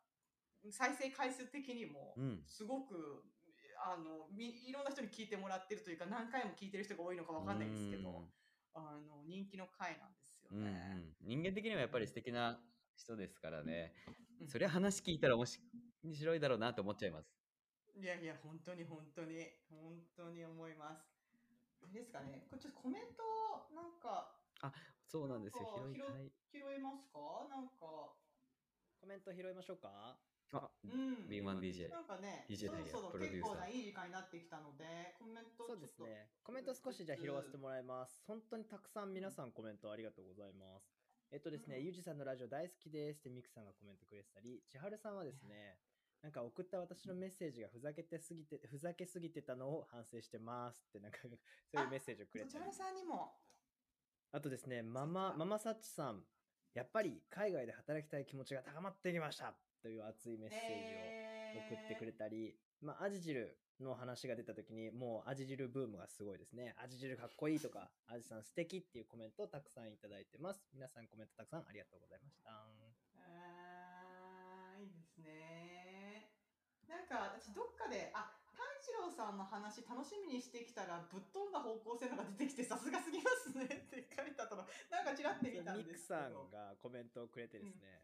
[0.72, 3.24] 再生回数的にもうん、すごく、
[3.84, 8.32] あのみ、いろんな人に聞いてもらってるというか、何回も聞いてる人が多いのかわかんないですけど、
[8.74, 10.72] あの、人気の回なんですようんうね。
[10.72, 12.60] ん、人間的にはやっぱり素敵な
[12.96, 13.94] 人ですからね。
[14.48, 15.46] そりゃ話聞いたら面
[16.14, 17.30] 白いだろうなって思っちゃいます。
[17.96, 21.04] いやいや、本当に本当に、本当に思います。
[21.92, 23.24] ですかね、これちょっとコメント、
[23.76, 24.72] なんか、あ、
[25.10, 25.66] そうなんですよ。
[25.66, 26.62] なんか広い回。
[26.62, 27.50] 拾えますか？
[27.50, 28.14] なんか、
[29.02, 30.22] コメント拾いましょうか
[30.54, 31.26] あ、うん。
[31.26, 31.90] B1DJ。
[31.90, 36.30] なんかね、DJ そろそろプロデューサー結構ないい時間になってきたので、コメントちょっとそうですね。
[36.44, 38.22] コメント少しじゃあ拾わせてもらいます。
[38.28, 40.94] 本当にたくさん皆さんコメントありがとうございます。
[41.32, 45.78] えっとですね、ゆうじさんのラジオ大好きですってミクさんがコメントくれてたり、千春さんはですね、
[46.22, 51.28] なんか送った私のメッセージがふざけてすぎて、ふざけすぎてたのを反省してますって、なんかそ
[51.80, 52.86] ういうメッセージをくれてたりこちら。
[52.86, 53.38] さんにも、
[54.32, 56.22] あとですね、ママ、ママサッチさん、
[56.76, 66.76] やっぱり海外で働きたい気持ちが高まってきましたという熱いメッセージを送ってくれたり、まあ、アジ汁の話が出た時に、もうアジ汁ブームがすごいですね。
[66.78, 70.62] アジ汁かっこいいとか、アジさん素敵っていうコメントをたくさんいただいてます。
[70.74, 72.52] 皆さんコメントたくさんありがとうございました。
[72.52, 76.30] あーいいですね。
[76.88, 78.39] なんか、私どっかで、あ、
[79.00, 86.20] 炭治郎さんの話楽しみにしてきたら、ぶっ飛んだ方向性のが出てきて、さすがすぎますねって書いたの、なんかちらって見たんミクですけど。
[86.20, 88.04] さんがコメントをくれてですね、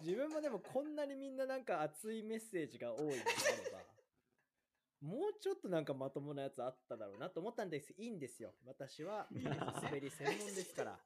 [0.00, 3.78] 自分もでもこんなにみんななんか熱いメッセージが多いのであれば、
[5.00, 7.94] もうちょっとなんかまともなやつあっただろうなと思ったんです。
[7.96, 8.54] いいんですよ。
[8.66, 10.90] 私は滑り専門ですから。
[10.90, 11.00] はい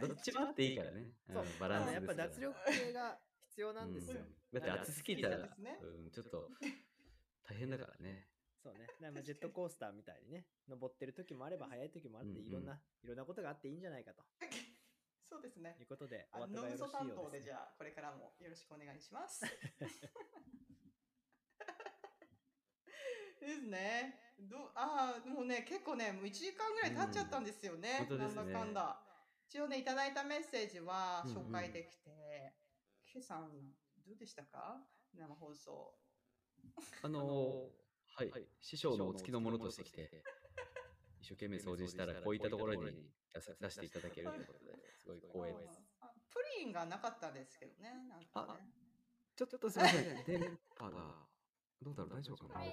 [0.00, 1.12] どっちもあっていいからね。
[1.32, 4.16] そううんバランスやっぱ脱力系が必要なんですよ。
[4.52, 6.48] だって暑すぎたら、ねうん、ちょっと
[7.48, 8.28] 大変だからね。
[8.62, 8.80] そうね。
[8.80, 14.22] だからまあジェットコースターみたいにね、登ってる時もあれば速い時もあって、うんうんいろんな、いろんなことがあっていいんじゃないかと
[15.28, 15.76] そうですね。
[15.78, 19.44] いうことで、あの担当ですじゃあ、これからもよろしくお願いします。
[23.40, 24.20] ですね。
[24.38, 28.06] どああ、もうね、結構ね、もう1時間ぐらい経っちゃったんですよね。
[28.10, 29.02] なんだかんだ。
[29.48, 32.54] 一応ね、いただいたメッセージは紹介できて、
[33.06, 33.74] ケイさん、
[34.08, 34.80] どうでしたか？
[35.14, 35.92] 生放送。
[37.02, 38.32] あのーはい、
[38.62, 40.24] 師匠のお付きのものとしてきて、
[41.20, 42.80] 一生懸命掃除したら、こういったところに
[43.34, 45.20] 出さ出していただけるということで、すごい
[45.52, 45.82] 光栄です。
[46.00, 48.60] あプリンがなかったですけどね、なんかね。
[49.36, 51.28] ちょっとすみません、電波が、
[51.82, 52.64] どうだろう、大丈夫かな？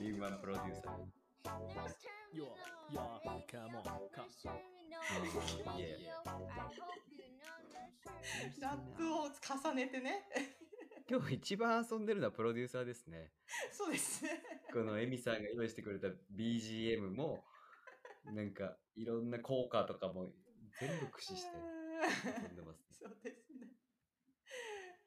[0.00, 0.98] リーマンプロデューサー。
[2.36, 4.26] よー、よー、カモン、カ
[8.60, 10.28] ラップを重ねてね。
[11.08, 13.32] 今日一番遊んでるのはプロデューサーですね。
[13.72, 14.42] そうですね。
[14.72, 17.44] このエミさんが用意してくれた BGM も、
[18.24, 20.32] なんかいろんな効果とかも
[20.80, 21.56] 全部駆使して
[22.42, 22.86] 遊んでます、ね。
[22.90, 23.68] そうですね。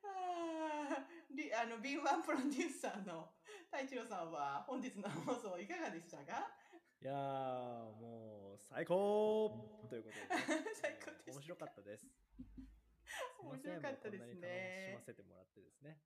[0.03, 3.33] ああの、敏腕プロデューサーの
[3.71, 6.51] 太一郎さんは本日の放送いかがでしたか？
[7.01, 7.15] いやー、
[7.99, 12.07] もう最高ということで、ね、 最高で面白かったです。
[13.39, 14.97] 面白かったですね。
[14.97, 16.01] 楽しませてもらってですね。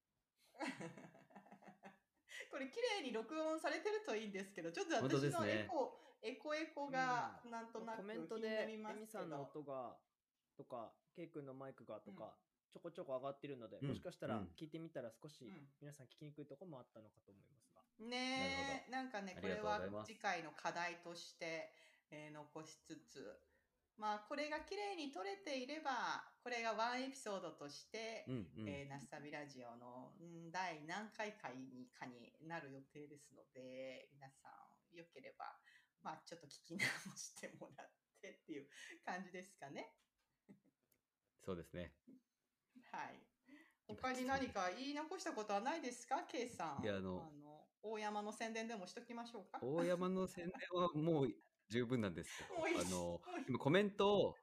[2.52, 9.44] これ綺麗に録音されてるといいんですけど、ちょっと私のエコ、エコエコがなんとなくコメント気になでエりますけミさんのど。
[9.44, 9.98] 音が
[10.58, 12.36] とか、ケイ君のマイクがとか、
[12.72, 13.90] ちょこちょこ上がってるので、うん。
[13.90, 14.52] もしかしたらうん。
[14.60, 15.70] 聞いてみたら少しうん。
[15.82, 17.82] 皆さん聞きにくいところもあったのかと思いますが。
[18.06, 21.74] ねえ、なんかね、これは次回の課題として、
[22.12, 23.40] えー残しつつ、
[24.00, 34.48] まあ、これが綺麗に撮れていれば、これがワンエピソードとして、うんうんえーナスタビラジオのん第何回かにかになる予定ですので、皆さ
[34.94, 35.60] ん、よければ、
[36.02, 36.88] まあ、ちょっと聞き直
[37.18, 37.88] してもらっ
[38.22, 38.70] てっていう
[39.04, 39.92] 感じですかね。
[41.44, 41.92] そうですね。
[42.92, 43.20] はい。
[43.86, 46.86] 他に何か言い残したことはないですか、ケイさん。
[46.86, 47.34] いやあの
[47.82, 49.60] 大山の宣伝でもしときましょうか？
[49.62, 51.30] 大山の宣伝はもう
[51.70, 54.36] 十分なんですけど、あの、今コメントを、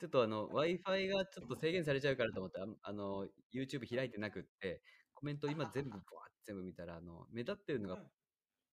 [0.00, 4.82] ちょっとあの、Wi-Fi がちょっと制限されちゃうからと思って、ああの、YouTube 開いてなくって、
[5.14, 6.08] コメント今全部、バーって
[6.46, 8.02] 全部見たら、あの、目立ってるのが、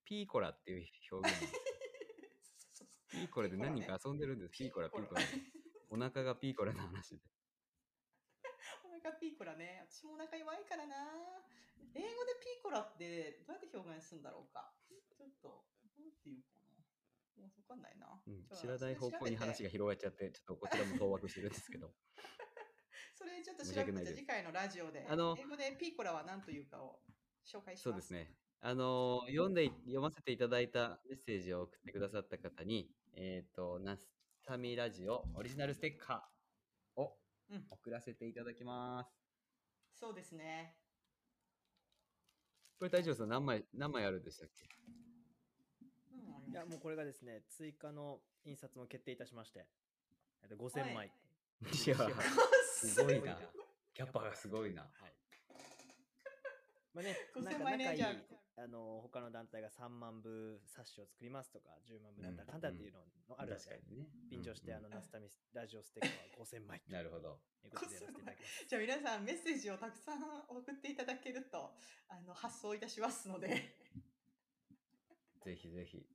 [0.04, 1.66] ピーコラっていう表現なんです。
[3.10, 4.52] ピーコラで何人か遊んでるんです。
[4.52, 5.22] ピーコラ、ピーコラ。
[5.90, 7.22] お腹がピーコラの話で。
[8.84, 9.88] お腹ピーコラね。
[9.90, 10.96] 私もお腹弱いからな。
[11.96, 14.74] 英語でピーコラってどうやって表現するんだろうか。
[15.18, 15.64] ちょっと、
[15.98, 16.65] なんていうか
[17.42, 18.08] わかんないな。
[18.28, 21.94] うん知らない方向に話が広がっちゃって、ちょっとこちらも当惑してるんですけど。
[23.16, 27.02] それちょっと申調べて、次回のラジオで、あの英語でピーコラは何というかを
[27.46, 27.84] 紹介します。
[27.84, 28.36] そうですね。
[28.62, 34.10] あのー読んで、読ませていただいたメッセージを送ってくださった方に、えっ、と、ナス
[34.44, 37.20] タミラジオオリジナルステッカーを
[37.50, 39.12] うん送らせていただきます。
[39.94, 40.78] そうですね。
[42.78, 43.28] これ大丈夫ですか？
[43.28, 44.68] 何枚、何枚あるんでしたっけ？
[46.48, 49.66] いや、もうこれがですね、追加の印刷も決定いたしまして、
[50.44, 51.12] えっと5000枚。
[51.62, 51.96] いや、
[52.76, 53.38] すごいな。
[53.94, 54.82] キャッパがすごいな。
[54.82, 55.14] はい。
[56.94, 66.82] まあね、5000なんか枚ね仲いいじゃああの他の団体が3万部冊子を作りますとか、10万部なんだかんだっていうののあるので、確かにね便乗して、うんあのナスタミラジオステッカーは5000枚。
[66.88, 67.40] なるほど。
[67.60, 68.64] ということでやらせていただきます。
[68.70, 71.76] じゃあ皆さんメッセージをたくさん送っていただけると
[72.08, 73.76] あの発送いたしますので
[75.44, 76.08] ぜひぜひ。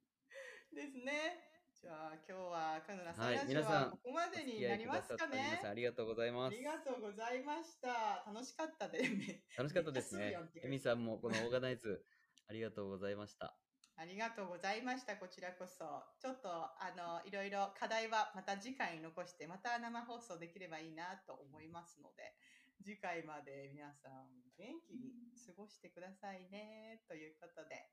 [0.74, 1.50] ですね。
[1.80, 6.62] じゃあ今日はカヌラサはい皆さん、はここまでになりますかお付き合いくださった皆ねさんありがとうございますあり。
[6.62, 8.24] がとうございました。
[8.28, 9.00] 楽しかったで。
[9.56, 12.04] 楽しかったですね エミさんもこのオーガナイズ、
[12.48, 13.56] ありがとうございました。
[13.96, 15.16] ありがとうございました。
[15.16, 16.04] こちらこそ。
[16.20, 22.34] ちょっと、あの、いろいろ課題はまた次回に残して、また生放送できればいいなと思いますので、
[22.82, 27.02] 次回まで皆さん元気に過ごしてくださいね。
[27.08, 27.90] ということで、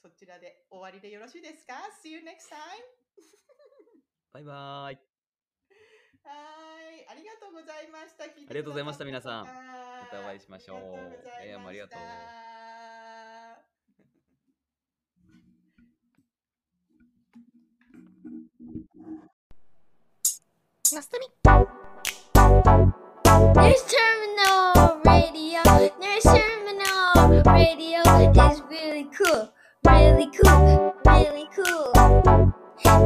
[0.00, 1.74] そちらで終わりでよろしいですか
[2.04, 2.54] ?See you next time!
[4.32, 4.98] バイバーイ。
[6.22, 6.30] は
[6.94, 7.06] い。
[7.10, 8.22] ありがとうございました。
[8.24, 9.44] ありがとうございました、皆さん。
[9.44, 9.50] ま
[10.08, 10.78] たお会いしましょう。
[10.78, 12.00] ありがとうございましたえーもありがとう。
[20.94, 21.26] ナスタミ
[23.54, 23.72] Radio.
[26.22, 28.00] Terminal Radio.
[28.04, 29.48] It's really cool.
[29.86, 31.92] Really cool, really cool.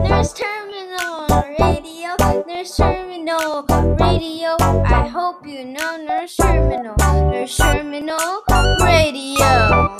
[0.08, 1.26] Nurse Terminal
[1.58, 2.16] Radio,
[2.46, 3.64] Nurse Terminal
[3.98, 4.56] Radio.
[4.84, 6.96] I hope you know Nurse Terminal,
[7.30, 8.42] Nurse Terminal
[8.80, 9.98] Radio.